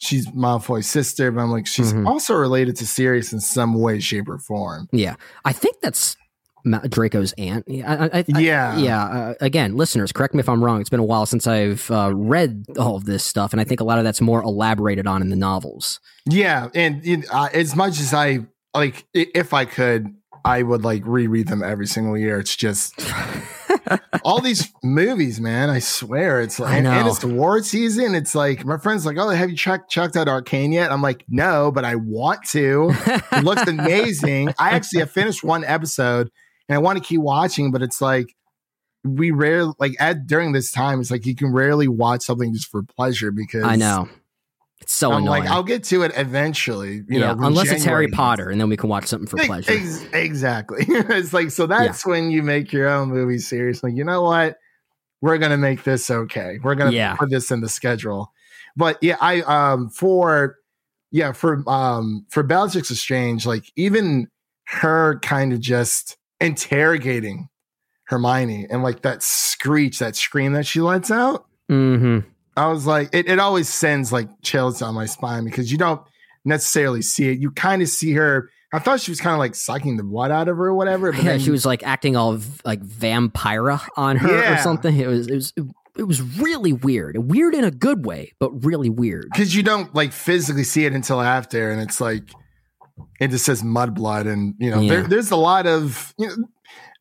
[0.00, 2.06] she's Malfoy's sister, but I'm like, she's Mhm.
[2.06, 4.88] also related to Sirius in some way, shape, or form.
[4.92, 6.16] Yeah, I think that's
[6.88, 7.64] Draco's aunt.
[7.68, 8.76] Yeah, I, I, I- Yeah.
[8.76, 9.04] yeah.
[9.04, 10.80] Uh, again, listeners, correct me if I'm wrong.
[10.80, 13.80] It's been a while since I've uh, read all of this stuff, and I think
[13.80, 16.00] a lot of that's more elaborated on in the novels.
[16.28, 16.68] Yeah.
[16.74, 18.40] And uh, as much as I
[18.74, 20.08] like, if I could,
[20.46, 22.38] I would like reread them every single year.
[22.38, 22.94] It's just
[24.24, 25.70] all these movies, man.
[25.70, 28.14] I swear, it's like, and, it's award season.
[28.14, 30.92] It's like my friends like, oh, have you checked checked out Arcane yet?
[30.92, 32.90] I'm like, no, but I want to.
[33.32, 34.50] it looks amazing.
[34.58, 36.30] I actually have finished one episode
[36.68, 38.34] and I want to keep watching, but it's like
[39.02, 42.70] we rarely like at during this time, it's like you can rarely watch something just
[42.70, 44.08] for pleasure because I know.
[44.80, 45.44] It's so I'm annoying.
[45.44, 46.96] like, I'll get to it eventually.
[47.08, 49.72] You yeah, know, unless it's Harry Potter, and then we can watch something for pleasure.
[49.72, 50.84] ex- exactly.
[50.88, 53.82] it's like so that's when you make your own movie series.
[53.82, 54.58] Like, you know what?
[55.22, 56.58] We're gonna make this okay.
[56.62, 57.16] We're gonna Yeah.
[57.16, 58.32] put this in the schedule.
[58.76, 60.56] But yeah, I um for
[61.10, 64.28] yeah, for um for Bellatrix Lestrange, like even
[64.66, 67.48] her kind of just interrogating
[68.04, 71.46] Hermione and like that screech, that scream that she lets out.
[71.68, 72.18] hmm
[72.56, 76.00] I was like, it, it always sends like chills down my spine because you don't
[76.44, 77.38] necessarily see it.
[77.38, 78.50] You kind of see her.
[78.72, 81.12] I thought she was kind of like sucking the blood out of her or whatever.
[81.12, 84.96] But Yeah, then she was like acting all v- like vampira on her or something.
[84.98, 85.52] It was it was
[85.96, 87.16] it was really weird.
[87.30, 89.28] Weird in a good way, but really weird.
[89.32, 92.22] because you don't like physically see it until after, and it's like
[93.20, 96.34] it just says mud blood, and you know there, there's a lot of you know,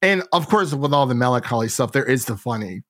[0.01, 2.83] and of course with all the melancholy stuff, there is the funny,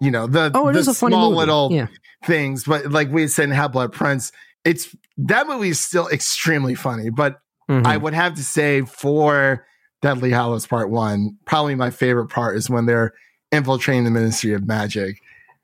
[0.00, 1.86] you know the Oh, it the is a funny small little yeah.
[2.24, 4.32] things, but like we said in Half Blood Prince,
[4.64, 7.38] it's that movie is still extremely funny, but
[7.70, 7.86] Mhm.
[7.86, 9.66] I would have to say for
[10.00, 13.12] Deathly Hallows Part One, probably my favorite part is when they're
[13.52, 15.16] infiltrating the Ministry of Magic.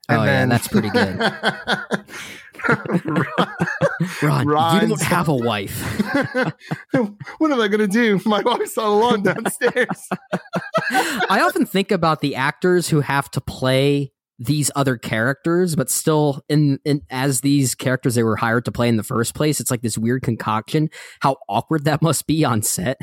[0.07, 1.17] Oh, yeah, that's pretty good.
[4.21, 5.79] Ron, you Ron's- don't have a wife.
[7.37, 8.19] what am I gonna do?
[8.25, 10.07] My wife's all alone downstairs.
[10.91, 16.41] I often think about the actors who have to play these other characters, but still
[16.49, 19.59] in, in as these characters they were hired to play in the first place.
[19.59, 20.89] It's like this weird concoction.
[21.21, 22.97] How awkward that must be on set.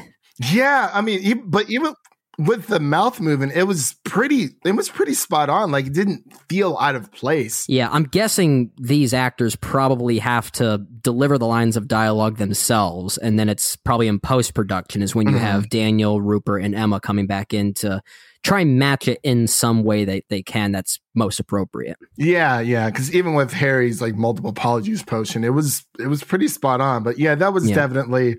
[0.50, 1.94] yeah, I mean, but even
[2.38, 4.48] with the mouth movement, it was pretty.
[4.64, 5.70] It was pretty spot on.
[5.70, 7.66] Like it didn't feel out of place.
[7.68, 13.38] Yeah, I'm guessing these actors probably have to deliver the lines of dialogue themselves, and
[13.38, 15.40] then it's probably in post production is when you Mhm.
[15.40, 18.02] have Daniel, Rupert, and Emma coming back in to
[18.43, 21.97] try and match it in some way that they can that's most appropriate.
[22.16, 22.90] Yeah, yeah.
[22.90, 27.03] Because even with Harry's like multiple Polyjuice potion, it was it was pretty spot on.
[27.03, 27.76] But yeah, that was Yeah.
[27.76, 28.36] definitely,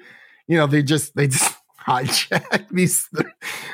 [0.47, 1.53] you know, they just they just
[1.87, 3.27] hijacked these th-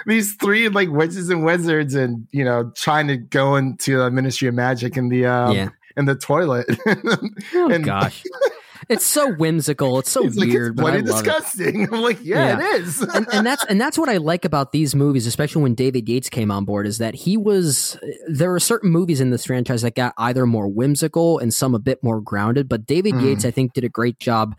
[0.06, 4.48] these three like witches and wizards, and you know, trying to go into the Ministry
[4.48, 5.70] of Magic in the um, yeah.
[5.98, 6.68] in the toilet.
[7.56, 8.24] Oh and gosh,
[8.90, 10.00] it's so whimsical.
[10.00, 11.24] It's so he's like, weird, it's but I bloody love it.
[11.26, 11.94] disgusting.
[11.94, 13.02] I'm like, yeah, it is.
[13.02, 16.30] and, and that's and that's what I like about these movies, especially when David Yates
[16.30, 19.96] came on board, is that he was there are certain movies in this franchise that
[19.96, 23.24] got either more whimsical and some a bit more grounded, but David Mhm.
[23.24, 24.56] Yates I think did a great job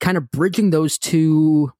[0.00, 1.70] kind of bridging those two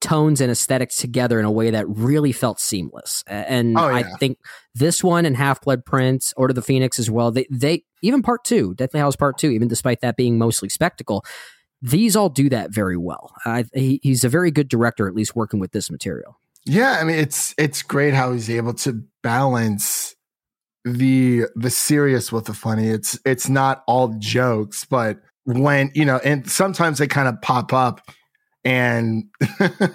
[0.00, 3.22] tones and aesthetics together in a way that really felt seamless.
[3.28, 4.38] And Oh, I think
[4.74, 8.22] this one and Half Blood Prince, Order of the Phoenix as well, they they even
[8.22, 11.24] part two, Deathly Hallows Part Two, even despite that being mostly spectacle,
[11.80, 13.34] these all do that very well.
[13.74, 16.38] He, he's a very good director, at least working with this material.
[16.64, 20.14] Yeah, I mean it's it's great how he's able to balance
[20.84, 22.88] the the serious with the funny.
[22.88, 27.72] It's it's not all jokes, but when you know, and sometimes they kind of pop
[27.72, 28.00] up,
[28.64, 29.24] and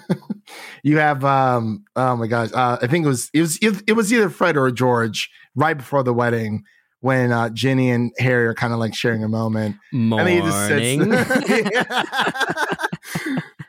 [0.82, 4.12] you have um oh my gosh, uh, I think it was it was it was
[4.12, 6.64] either Fred or George right before the wedding
[7.00, 10.38] when uh, Ginny and Harry are kind of like sharing a moment, Morning.
[10.38, 12.08] and he just sits.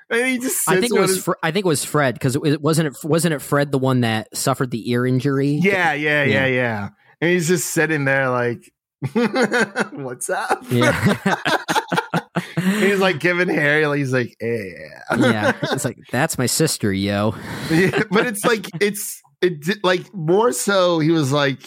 [0.09, 2.15] and he just sits I think it was his- Fr- I think it was Fred
[2.15, 5.49] because it, it wasn't it wasn't it Fred the one that suffered the ear injury.
[5.61, 6.45] Yeah, yeah, Yeah.
[6.45, 6.89] yeah, yeah.
[7.21, 8.71] And he's just sitting there like,
[9.93, 10.63] what's up?
[10.69, 11.17] Yeah.
[12.79, 14.71] he's like giving Harry, like, he's like, yeah.
[15.17, 17.35] yeah, it's like that's my sister, yo.
[17.69, 21.59] Yeah, but it's like, it's, it like more so he was like,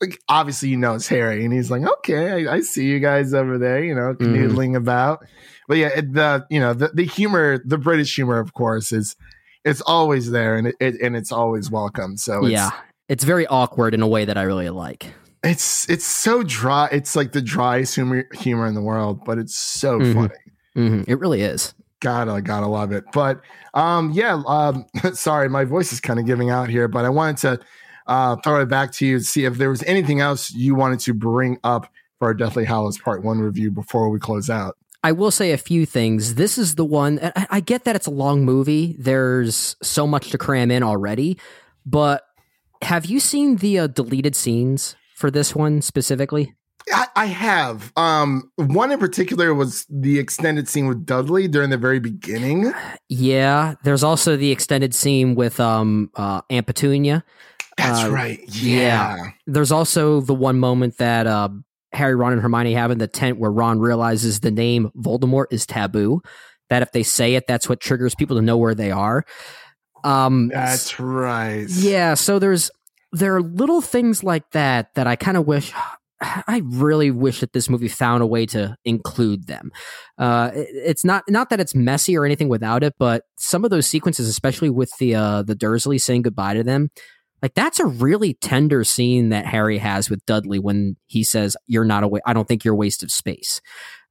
[0.00, 3.32] like obviously you know it's Harry, and he's like, okay, I, I see you guys
[3.34, 4.74] over there, you know, Mm-hmm.
[4.76, 5.24] about.
[5.68, 9.16] But yeah, it, the you know the, the humor, the British humor, of course, is
[9.64, 12.16] it's always there, and it, it and it's always welcome.
[12.16, 12.70] So it's, yeah,
[13.08, 15.12] it's very awkward in a way that I really like.
[15.42, 16.88] it's it's so dry.
[16.92, 20.14] It's like the driest humor humor in the world, but it's so Mhm.
[20.14, 20.34] funny.
[20.74, 21.74] hmm It really is.
[22.00, 23.04] Gotta gotta love it.
[23.12, 23.40] But
[23.74, 24.42] um, yeah.
[24.46, 24.84] Um,
[25.14, 27.60] sorry, my voice is kind of giving out here, but I wanted to
[28.06, 31.00] uh, throw it back to you to see if there was anything else you wanted
[31.00, 34.76] to bring up for our Deathly Hallows Part One review before we close out.
[35.02, 36.34] I will say a few things.
[36.34, 37.20] This is the one.
[37.22, 38.96] I, I get that it's a long movie.
[38.98, 41.38] There's so much to cram in already,
[41.84, 42.24] but
[42.82, 46.54] have you seen the uh, deleted scenes for this one specifically?
[46.92, 51.78] I, I have um, one in particular was the extended scene with Dudley during the
[51.78, 52.72] very beginning.
[53.08, 57.24] Yeah, there's also the extended scene with um uh Aunt Petunia.
[57.76, 58.40] That's Uh, right.
[58.48, 59.16] yeah.
[59.16, 59.30] Yeah.
[59.46, 61.48] There's also the one moment that uh,
[61.92, 65.66] Harry, Ron, and Hermione have in the tent where Ron realizes the name Voldemort is
[65.66, 66.20] taboo.
[66.70, 69.24] That if they say it, that's what triggers people to know where they are.
[70.04, 71.66] Um, That's right.
[71.68, 72.14] yeah.
[72.14, 72.70] So there's
[73.12, 75.72] there are little things like that that I kind of wish
[76.20, 79.70] I really wish that this movie found a way to include them.
[80.18, 83.70] Uh, it- it's not not that it's messy or anything without it, but some of
[83.70, 86.90] those sequences, especially with the uh, the Dursley saying goodbye to them,
[87.42, 91.84] like that's a really tender scene that Harry has with Dudley when he says, "You're
[91.84, 93.60] not a wa- I don't think you're a waste of space."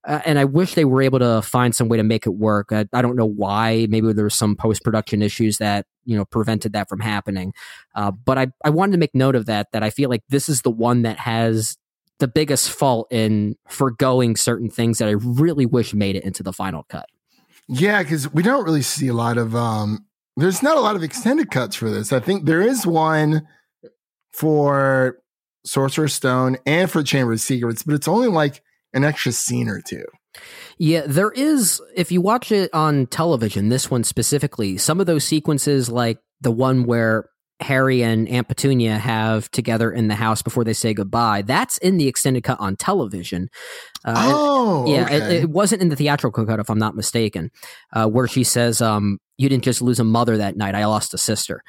[0.07, 2.71] Uh, and I wish they were able to find some way to make it work.
[2.71, 3.87] I, I don't know why.
[3.89, 7.53] Maybe there was some post production issues that you know prevented that from happening.
[7.95, 9.71] Uh, but I, I wanted to make note of that.
[9.71, 11.77] That I feel like this is the one that has
[12.19, 16.53] the biggest fault in foregoing certain things that I really wish made it into the
[16.53, 17.07] final cut.
[17.67, 20.04] Yeah, because we don't really see a lot of um
[20.37, 22.11] there's not a lot of extended cuts for this.
[22.11, 23.47] I think there is one
[24.33, 25.19] for
[25.65, 28.61] Sorcerer's Stone and for Chamber of Secrets, but it's only like
[28.93, 30.05] an extra scene or two.
[30.77, 31.81] Yeah, there is.
[31.95, 36.51] If you watch it on television, this one specifically, some of those sequences, like the
[36.51, 37.29] one where
[37.61, 41.97] Harry and Aunt Petunia have together in the house before they say goodbye, that's in
[41.97, 43.49] the extended cut on television.
[44.03, 45.17] Uh, oh, yeah, okay.
[45.17, 47.51] it, it wasn't in the theatrical cut, if I'm not mistaken,
[47.93, 51.13] uh, where she says, um, "You didn't just lose a mother that night; I lost
[51.13, 51.63] a sister."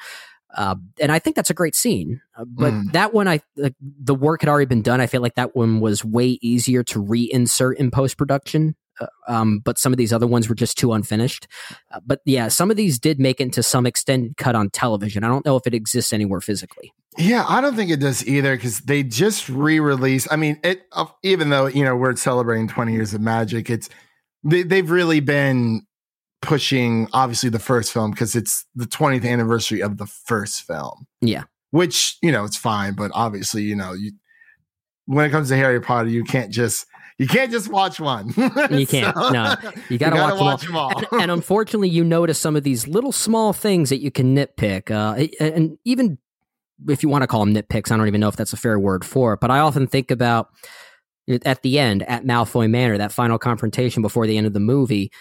[0.55, 2.21] Uh, and I think that's a great scene.
[2.37, 2.91] Uh, but Mm.
[2.93, 5.01] that one, I like, the work had already been done.
[5.01, 8.75] I feel like that one was way easier to reinsert in post production.
[8.99, 11.47] Uh, um, but some of these other ones were just too unfinished.
[11.91, 15.23] Uh, but yeah, some of these did make it into some extended cut on television.
[15.23, 16.93] I don't know if it exists anywhere physically.
[17.17, 20.27] Yeah, I don't think it does either because they just re-released.
[20.29, 23.89] I mean, it uh, even though you know we're celebrating 20 years of magic, it's
[24.43, 25.81] they, they've really been
[26.43, 31.07] pushing obviously the first film because it's the 20th anniversary of the first film.
[31.21, 31.43] Yeah.
[31.71, 34.11] which you know it's fine, but obviously you know you
[35.05, 36.85] when it comes to Harry Potter, you can't just
[37.17, 38.33] you can't just watch one.
[38.71, 39.15] You can't.
[39.15, 39.55] No.
[39.89, 40.89] You got to gotta watch, them all.
[40.89, 41.17] them all.
[41.19, 44.91] and, and unfortunately, you notice some of these little small things that you can nitpick.
[44.91, 46.17] Uh, and even
[46.87, 48.79] if you want to call them nitpicks, I don't even know if that's a fair
[48.79, 49.39] word for it.
[49.39, 50.49] But I often think about
[51.43, 55.11] at the end at Malfoy Manor, that final confrontation before the end of the movie.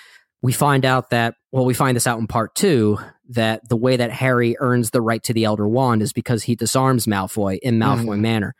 [0.43, 2.99] We find out that, well, we find this out in part two,
[3.31, 6.55] that the way that Harry earns the right to the Elder Wand is because he
[6.55, 8.21] disarms Malfoy in Malfoy Mhm.
[8.21, 8.55] Manor.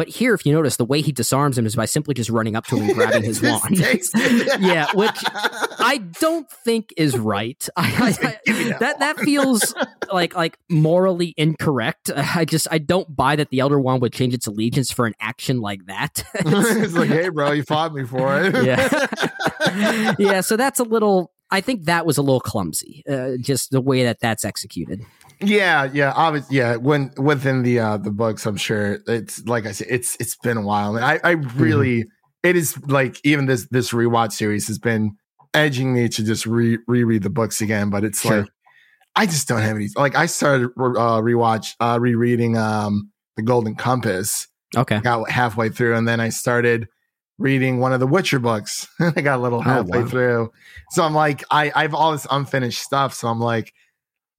[0.00, 2.56] But here, if you notice, the way he disarms him is by simply just running
[2.56, 3.76] up to him and grabbing his wand.
[4.58, 7.68] Yeah, which I don't think is right.
[7.76, 9.74] I, I, I, that that that feels
[10.10, 12.10] like like morally incorrect.
[12.16, 15.12] I just I don't buy that the Elder Wand would change its allegiance for an
[15.20, 16.24] action like that.
[16.32, 18.64] it's like, hey, bro, you fought me for it.
[18.64, 20.40] yeah, yeah.
[20.40, 21.30] So that's a little.
[21.50, 23.02] I think that was a little clumsy.
[23.06, 25.04] Uh, just the way that that's executed.
[25.42, 26.76] Yeah, yeah, obviously, yeah.
[26.76, 30.56] When within the uh the books, I'm sure it's like I said, it's it's been
[30.58, 32.04] a while, and I I really
[32.42, 35.16] it is like even this this rewatch series has been
[35.54, 38.42] edging me to just re reread the books again, but it's Sure.
[38.42, 38.50] like
[39.16, 39.88] I just don't have any.
[39.96, 45.00] Like I started uh rewatch uh rereading um the Golden Compass, Okay.
[45.00, 46.86] got halfway through, and then I started
[47.38, 48.86] reading one of the Witcher books.
[48.98, 50.06] And I got a little halfway wow.
[50.08, 50.52] through,
[50.90, 53.72] so I'm like, I I have all this unfinished stuff, so I'm like.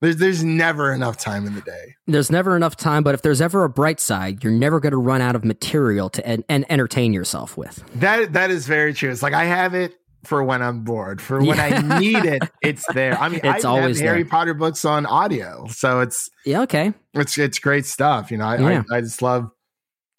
[0.02, 1.96] There's, there's never enough time in the day.
[2.08, 4.98] There's never enough time, but if there's ever a bright side, you're never going to
[4.98, 7.84] run out of material to en- and entertain yourself with.
[8.00, 9.12] That that is very true.
[9.12, 9.94] It's like I have it
[10.24, 11.22] for when I'm bored.
[11.22, 11.82] For when Yeah.
[11.94, 13.18] I need it, it's there.
[13.20, 14.30] I mean, It's I always have Harry there.
[14.32, 16.62] Potter books on audio, so it's Yeah.
[16.62, 16.94] Okay.
[17.14, 18.32] it's it's great stuff.
[18.32, 18.84] You know, I Yeah.
[18.92, 19.50] I, I just love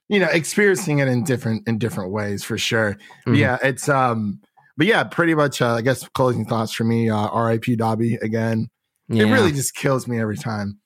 [0.09, 2.97] you know experiencing it in different in different ways for sure.
[3.27, 3.37] Mhm.
[3.37, 4.41] Yeah, it's um,
[4.77, 5.61] but yeah, pretty much.
[5.61, 7.11] Uh, I guess closing thoughts for me.
[7.11, 7.77] Uh, R.I.P.
[7.77, 8.69] Dobby again.
[9.09, 9.25] Yeah.
[9.25, 10.79] It really just kills me every time.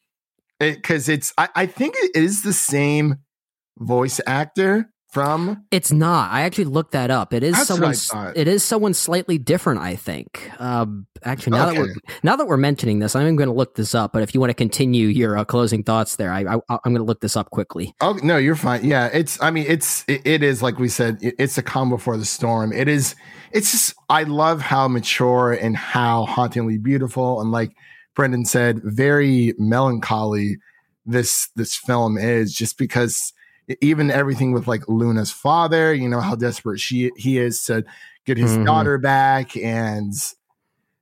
[0.59, 3.17] Because it's I, I think it is the same
[3.79, 6.31] voice actor from It's not.
[6.31, 7.33] I actually looked that up.
[7.33, 8.33] It is That's what I someone.
[8.37, 9.81] It is someone slightly different.
[9.81, 10.51] I think.
[10.61, 13.95] Um, actually, now that we're now that we're mentioning this, I'm going to look this
[13.95, 14.12] up.
[14.12, 16.97] But if you want to continue your uh, closing thoughts there, I, I I'm going
[16.97, 17.95] to look this up quickly.
[18.03, 18.85] Oh no, you're fine.
[18.85, 19.41] Yeah, it's.
[19.43, 20.05] I mean, it's.
[20.07, 21.19] It, it is like we said.
[21.23, 22.73] It, it's a calm before the storm.
[22.73, 23.14] It is.
[23.53, 23.95] It's just.
[24.11, 27.73] I love how mature and how hauntingly beautiful and like
[28.17, 30.57] Brendan said, very melancholy.
[31.09, 33.33] This this film is just because
[33.81, 37.85] even everything with like Luna's father, you know how desperate she he is to
[38.25, 38.64] get his Mhm.
[38.67, 40.12] daughter back, and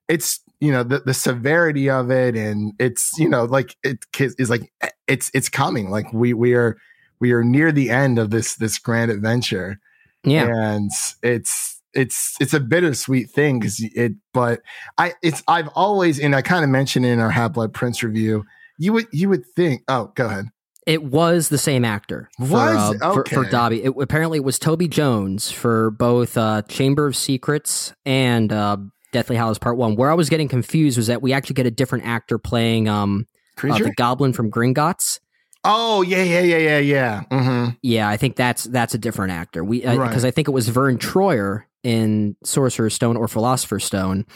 [0.08, 4.04] it's you know the, the severity of it, and it's you know like it
[4.38, 4.70] is like
[5.06, 5.90] it's it's coming.
[5.90, 6.76] Like we we are
[7.20, 9.80] we are near the end of this this grand adventure,
[10.24, 10.48] Yeah.
[10.54, 10.90] and
[11.22, 14.12] it's it's it's a bittersweet thing because it.
[14.32, 14.62] But
[14.98, 18.44] I it's I've always and I kind of mentioned in our Half Blood Prince review.
[18.78, 19.82] You would you would think.
[19.88, 20.46] Oh, go ahead.
[20.86, 23.00] It was the same actor for, Was?
[23.00, 23.84] uh, for, for Dobby.
[23.84, 28.76] It, apparently, it was Toby Jones for both uh, Chamber of Secrets and uh,
[29.10, 29.96] Deathly Hallows Part One.
[29.96, 33.26] Where I was getting confused was that we actually get a different actor playing um,
[33.62, 35.20] uh, the Goblin from Gringotts.
[35.64, 37.20] Oh yeah, yeah, yeah, yeah, yeah.
[37.30, 39.64] hmm Yeah, I think that's that's a different actor.
[39.64, 40.24] We because Right.
[40.24, 44.26] I think it was Verne Troyer in Sorcerer's Stone or Philosopher's Stone,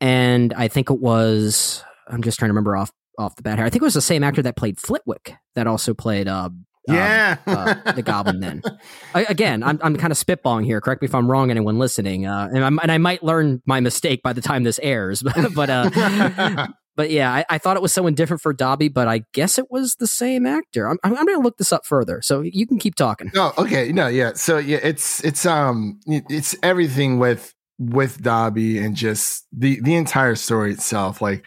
[0.00, 3.66] and I think it was I'm just trying to remember off off the bat here.
[3.66, 6.64] I think it was the same actor that played Flitwick that also played uh, um,
[6.88, 7.36] Yeah.
[7.46, 8.40] uh, the Goblin.
[8.40, 8.62] Then
[9.14, 10.80] I, again, I'm I'm kind of spitballing here.
[10.80, 13.80] Correct me if I'm wrong, anyone listening, uh, and, I'm, and I might learn my
[13.80, 15.22] mistake by the time this airs.
[15.54, 15.68] But
[17.00, 19.70] but yeah, I, I thought it was someone different for Dobby, but I guess it
[19.70, 20.86] was the same actor.
[20.86, 23.30] I'm, I'm going to look this up further, so you can keep talking.
[23.34, 24.34] No, okay, no, yeah.
[24.34, 30.34] So yeah, it's it's um it's everything with with Dobby and just the the entire
[30.34, 31.22] story itself.
[31.22, 31.42] Like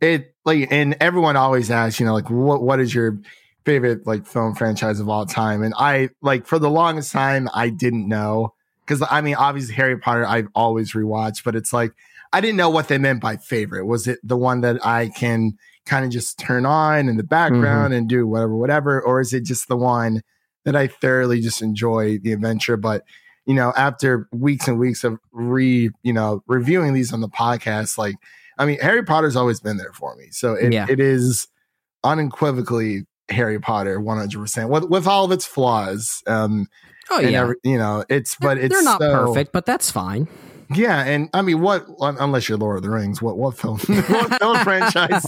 [0.00, 3.18] it like and everyone always asks, you know, like what what is your
[3.64, 5.64] favorite like film franchise of all time?
[5.64, 8.54] And I like for the longest time I didn't know.
[8.86, 11.90] Cause I mean obviously Harry Potter I've always rewatched, but it's like
[12.32, 13.84] I didn't know what they meant by favorite.
[13.86, 15.52] Was it the one that I can
[15.84, 19.00] kind of just turn on in the background and do whatever, whatever?
[19.02, 20.22] Or is it just the one
[20.64, 22.76] that I thoroughly just enjoy the adventure?
[22.76, 23.02] But
[23.44, 27.98] you know, after weeks and weeks of re, you know, reviewing these on the podcast,
[27.98, 28.14] like,
[28.56, 30.28] I mean, Harry Potter's always been there for me.
[30.30, 30.86] So it, Yeah.
[30.88, 31.48] it is
[32.04, 36.22] unequivocally Harry Potter 100% with, with all of its flaws.
[36.26, 36.66] Um,
[37.10, 39.90] Oh and yeah, every, you know, it's, but it's, they're not so- perfect, but that's
[39.90, 40.28] fine.
[40.74, 44.38] Yeah, and I mean, what unless you're Lord of the Rings, what what film what
[44.38, 45.26] film franchise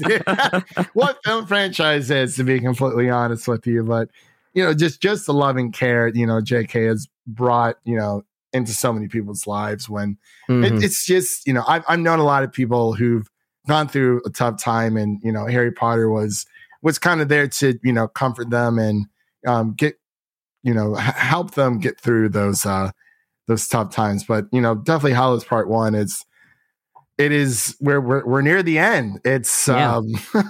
[0.92, 4.08] what film franchise is to be completely honest with you, but
[4.54, 6.84] you know, just just the loving care you know J.K.
[6.84, 10.16] has brought you know into so many people's lives when
[10.48, 10.64] Mhm.
[10.78, 13.28] it, it's just you know I've I've known a lot of people who've
[13.66, 16.46] gone through a tough time, and you know Harry Potter was
[16.82, 19.06] was kind of there to you know comfort them and
[19.46, 19.98] um, get
[20.62, 22.90] you know h- help them get through those uh
[23.46, 24.24] those tough times.
[24.24, 26.24] But you know definitely Hallows Part One is
[27.18, 29.20] it is we're we're, we're near the end.
[29.24, 29.96] It's Yeah.
[29.96, 30.12] um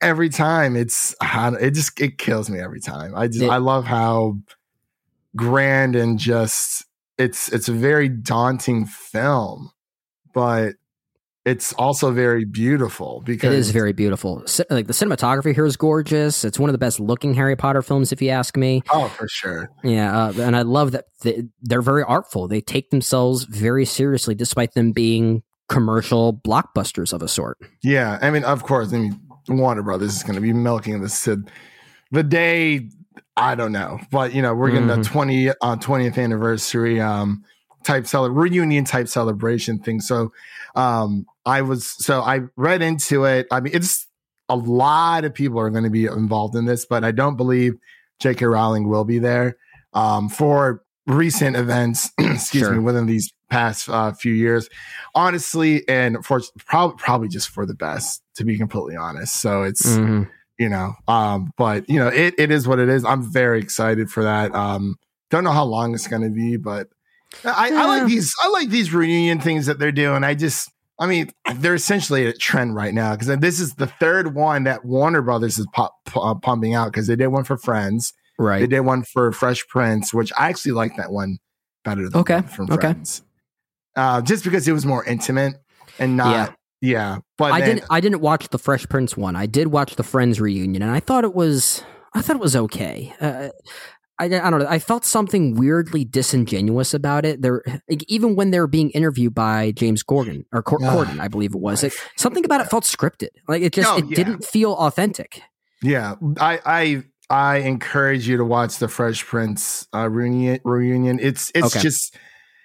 [0.00, 3.14] every time it's it just it kills me every time.
[3.16, 4.36] I just It- I love how
[5.34, 6.84] grand and just
[7.18, 9.70] it's it's a very daunting film,
[10.34, 10.74] but
[11.46, 14.44] it's also very beautiful because It is very beautiful.
[14.68, 16.44] Like the cinematography here is gorgeous.
[16.44, 18.82] It's one of the best looking Harry Potter films, if you ask me.
[18.90, 19.70] oh for sure.
[19.84, 22.48] Yeah, uh, and I love that th- they're very artful.
[22.48, 27.58] They take themselves very seriously, despite them being commercial blockbusters of a sort.
[27.82, 31.22] Yeah, I mean, of course, I mean, Warner Brothers is going to be milking this
[31.24, 31.42] to
[32.10, 32.88] the day.
[33.36, 35.00] I don't know, but you know, we're getting Mhm.
[35.00, 37.44] a 20 uh, 20th anniversary um
[37.86, 40.00] type cele- reunion type celebration thing.
[40.00, 40.32] So,
[40.74, 43.46] um, I was so I read into it.
[43.50, 44.06] I mean, it's
[44.48, 47.74] a lot of people are going to be involved in this, but I don't believe
[48.20, 48.44] J.K.
[48.46, 49.56] Rowling will be there
[49.92, 52.10] um, for recent events.
[52.18, 52.72] excuse Sure.
[52.74, 54.68] me, within these past uh, few years,
[55.14, 59.36] honestly, and for probably probably just for the best, to be completely honest.
[59.40, 60.28] So it's Mhm.
[60.58, 63.04] you know, um, but you know, it it is what it is.
[63.04, 64.54] I'm very excited for that.
[64.54, 64.96] Um,
[65.30, 66.88] don't know how long it's going to be, but
[67.44, 68.34] I, I like these.
[68.40, 70.24] I like these reunion things that they're doing.
[70.24, 70.70] I just.
[70.98, 74.86] I mean, they're essentially a trend right now because this is the third one that
[74.86, 78.60] Warner Brothers is pop, uh, pumping out because they did one for Friends, right?
[78.60, 81.36] they did one for Fresh Prince, which I actually like that one
[81.84, 82.92] better than Okay, from okay.
[82.92, 83.22] Friends,
[83.94, 85.56] uh, just because it was more intimate
[85.98, 87.18] and not, yeah.
[87.38, 87.86] But I then, didn't.
[87.90, 89.36] I didn't watch the Fresh Prince one.
[89.36, 91.82] I did watch the Friends reunion, and I thought it was.
[92.14, 93.14] I thought it was okay.
[93.20, 93.48] Uh,
[94.18, 94.66] I, I don't know.
[94.68, 97.42] I felt something weirdly disingenuous about it.
[97.42, 100.78] There, like, even when they were being interviewed by James Gordon or Cor-.
[100.78, 101.84] Corden, I believe it was.
[101.84, 103.28] It, something about it felt scripted.
[103.46, 104.16] Like it just Oh, it yeah.
[104.16, 105.42] didn't feel authentic.
[105.82, 110.60] Yeah, I I I encourage you to watch the Fresh Prince uh, reunion.
[110.64, 111.18] Reunion.
[111.20, 111.80] It's it's Okay.
[111.80, 112.16] just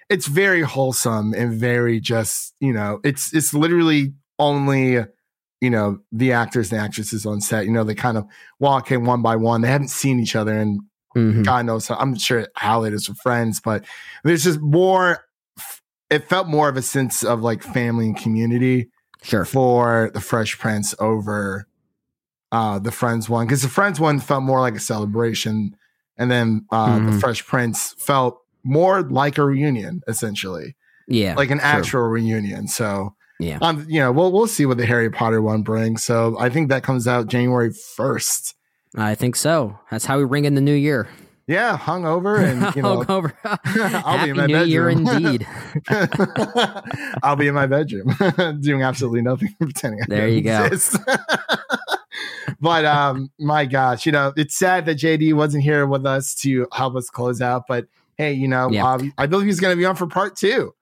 [0.08, 5.04] it's very wholesome and very just you know it's it's literally only
[5.60, 7.66] you know the actors and actresses on set.
[7.66, 8.24] You know they kind of
[8.58, 9.60] walk in one by one.
[9.60, 10.80] They haven't seen each other in
[11.16, 11.44] Mhm.
[11.44, 11.90] God knows.
[11.90, 13.84] I'm sure how it is with friends, but
[14.24, 15.24] there's just more.
[16.10, 18.90] It felt more of a sense of like family and community
[19.22, 19.44] Sure.
[19.44, 21.66] for the Fresh Prince over
[22.50, 25.74] uh the Friends one because the Friends one felt more like a celebration,
[26.18, 27.20] and then uh the Mhm.
[27.20, 30.76] Fresh Prince felt more like a reunion, essentially,
[31.08, 31.34] Yeah.
[31.34, 32.68] like an actual reunion.
[32.68, 33.14] So.
[33.40, 33.58] Yeah.
[33.60, 36.04] Um, you know, we'll we'll see what the Harry Potter one brings.
[36.04, 38.54] So I think that comes out January first.
[38.96, 39.78] I think so.
[39.90, 41.08] That's how we ring in the new year.
[41.48, 43.32] Yeah, hungover and you know, Hungover.
[44.04, 45.46] I'll be in my New Year indeed.
[47.22, 48.14] I'll be in my bedroom
[48.60, 50.02] doing absolutely nothing, pretending.
[50.02, 50.64] I There you go.
[50.64, 50.96] exist.
[52.60, 56.66] but um, my gosh, you know, it's sad that JD wasn't here with us to
[56.72, 57.64] help us close out.
[57.66, 57.86] But
[58.16, 58.90] hey, you know, Yeah.
[58.92, 60.74] um, I believe he's going to be on for part two.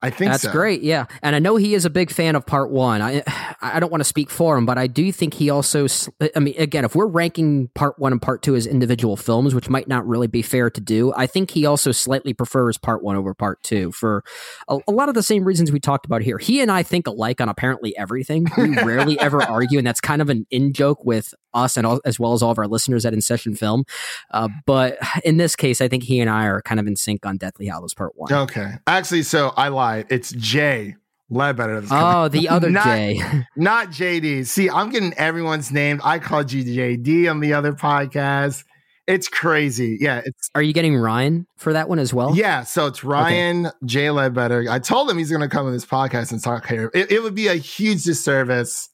[0.00, 0.52] I think That's so.
[0.52, 0.82] great.
[0.82, 1.06] Yeah.
[1.22, 3.02] And I know he is a big fan of part one.
[3.02, 3.22] I
[3.60, 5.88] I don't want to speak for him, but I do think he also,
[6.36, 9.68] I mean, again, if we're ranking part one and part two as individual films, which
[9.68, 13.16] might not really be fair to do, I think he also slightly prefers part one
[13.16, 14.22] over part two for
[14.68, 16.38] a, a lot of the same reasons we talked about here.
[16.38, 18.46] He and I think alike on apparently everything.
[18.56, 22.00] We rarely ever argue, and that's kind of an in joke with us and all,
[22.04, 23.84] as well as all of our listeners at In Session Film.
[24.30, 27.24] Uh, but in this case, I think he and I are kind of in sync
[27.26, 28.32] on Deathly Hallows Part One.
[28.32, 28.72] Okay.
[28.86, 30.06] Actually, so I lied.
[30.10, 30.96] It's Jay
[31.30, 31.82] Ledbetter.
[31.90, 33.20] Oh, the other Not- Jay.
[33.56, 34.46] Not JD.
[34.46, 36.00] See, I'm getting everyone's name.
[36.04, 38.64] I called you JD on the other podcast.
[39.06, 39.96] It's crazy.
[40.00, 42.36] Yeah, it's Are you getting Ryan for that one as well?
[42.36, 42.62] yeah.
[42.64, 44.66] So it's Ryan J Ledbetter.
[44.68, 46.90] I told him he's going to come on this podcast and talk Harry.
[46.92, 48.90] It, it would be a huge disservice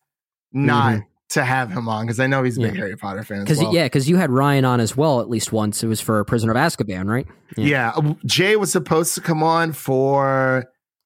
[0.53, 1.01] not
[1.35, 2.75] to have him on because I know he's a big.
[2.75, 2.81] Yeah.
[2.81, 3.41] Harry Potter fan.
[3.41, 3.75] Because well.
[3.75, 5.83] yeah, because you had Ryan on as well at least once.
[5.83, 7.27] It was for Prisoner of Azkaban, right?
[7.57, 7.95] Yeah.
[8.25, 10.65] Jay was supposed to come on for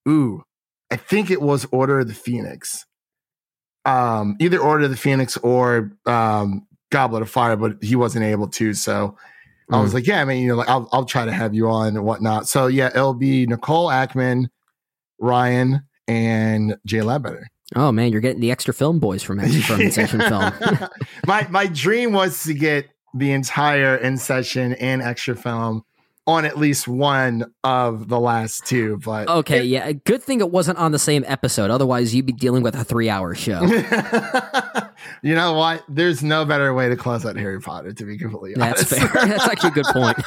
[0.08, 0.42] ooh,
[0.90, 2.86] I think it was Order of the Phoenix.
[3.84, 8.48] Um, either Order of the Phoenix or um Goblet of Fire, but he wasn't able
[8.48, 8.74] to.
[8.74, 9.16] So
[9.70, 11.68] I was like, yeah, I mean, you know, like I'll I'll try to have you
[11.68, 12.48] on and whatnot.
[12.48, 14.46] So yeah, it'll be Nicole Ackman,
[15.18, 17.48] Ryan, and Jay Ledbetter.
[17.76, 20.52] Oh man, you're getting the extra film boys from Session Film.
[21.26, 25.84] my my dream was to get the entire in session and extra film
[26.26, 29.90] on at least one of the last two, but Okay, yeah.
[29.92, 31.70] Good thing it wasn't on the same episode.
[31.70, 33.62] Otherwise, you'd be dealing with a three-hour show.
[35.22, 35.82] you know what?
[35.88, 39.26] There's no better way to close out Harry Potter, to be completely honest, That's fair.
[39.26, 40.18] That's actually a good point.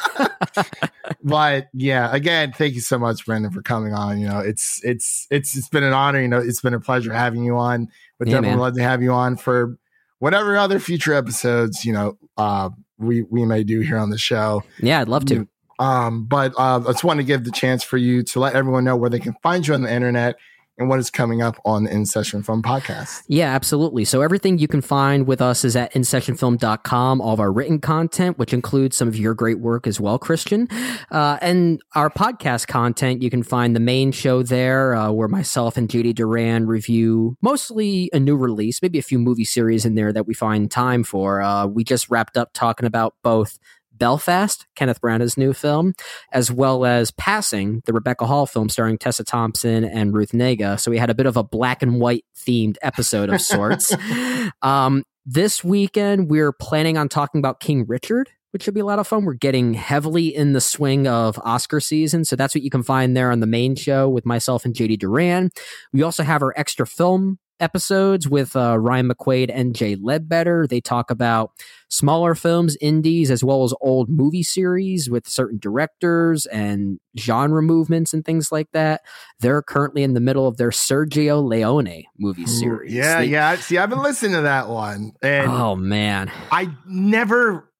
[1.24, 4.20] But yeah, again, thank you so much, Brendan, for coming on.
[4.20, 6.22] You know, it's it's it's it's been an honor.
[6.22, 7.88] You know, it's been a pleasure having you on.
[8.20, 8.60] But Yeah, definitely man.
[8.60, 9.78] love to have you on for
[10.20, 11.86] whatever other future episodes.
[11.86, 14.64] You know, uh, we we may do here on the show.
[14.80, 15.48] Yeah, I'd love to.
[15.80, 18.84] Um, but uh, I just want to give the chance for you to let everyone
[18.84, 20.36] know where they can find you on the internet
[20.82, 23.24] and what is coming up on the In Session Film podcast.
[23.28, 24.04] Yeah, absolutely.
[24.04, 28.38] So everything you can find with us is at insessionfilm.com, all of our written content,
[28.38, 30.68] which includes some of your great work as well, Christian.
[31.12, 35.78] Uh, and our podcast content, you can find the main show there, uh, where myself
[35.78, 40.12] and JD Duran review mostly a new release, maybe a few movie series in there
[40.12, 41.42] that we find time for.
[41.42, 43.60] Uh, we just wrapped up talking about both
[44.02, 45.94] Belfast, Kenneth Branagh's new film,
[46.32, 50.80] as well as Passing, the Rebecca Hall film starring Tessa Thompson and Ruth Negga.
[50.80, 53.96] So we had a bit of a black and white themed episode of sorts.
[54.64, 58.98] um, this weekend, we're planning on talking about King Richard, which should be a lot
[58.98, 59.24] of fun.
[59.24, 62.26] We're getting heavily in the swing of Oscar season.
[62.26, 64.98] So that's what you can find there on the main show with myself and JD
[64.98, 65.52] Duran.
[65.94, 70.68] We also have our extra film episodes with uh, Ryan McQuaid and Jay Ledbetter.
[70.68, 71.52] They talk about
[71.90, 78.14] smaller films, indies, as well as old movie series with certain directors and genre movements
[78.14, 79.02] and things like that.
[79.40, 82.94] They're currently in the middle of their Sergio Leone movie series.
[82.94, 83.56] Yeah, They- yeah.
[83.58, 86.32] See, I've been listening to that one, and Oh man.
[86.52, 87.72] I never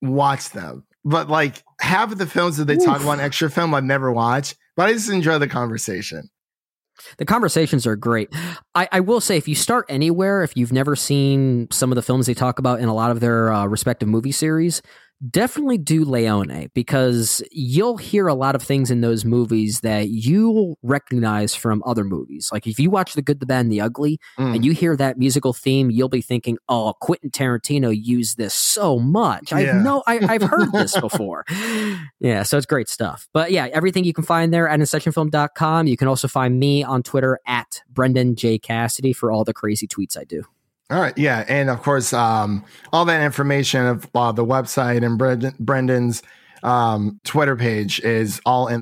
[0.00, 0.84] watched them.
[1.04, 4.56] But like half of the films that they talk about extra film, I've never watched.
[4.76, 6.30] But I just enjoy the conversation.
[7.18, 8.28] The conversations are great.
[8.74, 12.02] I, I will say, if you start anywhere, if you've never seen some of the
[12.02, 14.82] films they talk about in a lot of their uh, respective movie series,
[15.30, 20.78] definitely do Leone because you'll hear a lot of things in those movies that you'll
[20.82, 22.50] recognize from other movies.
[22.52, 24.56] Like if you watch The Good, the Bad, and the Ugly, Mm.
[24.56, 28.98] and you hear that musical theme, you'll be thinking, "Oh, Quentin Tarantino used this so
[28.98, 29.52] much.
[29.52, 31.44] I know, I, I've heard this before."
[32.20, 33.28] yeah, so it's great stuff.
[33.32, 35.86] But yeah, everything you can find there at InSessionFilm.com.
[35.86, 39.86] You can also find me on Twitter at Brendan J Cassidy for all the crazy
[39.86, 40.42] tweets I do.
[40.94, 45.18] All right, yeah, and of course, um, all that information of uh, the website and
[45.18, 46.22] Brendan, Brendan's
[46.62, 48.72] um, Twitter page is all in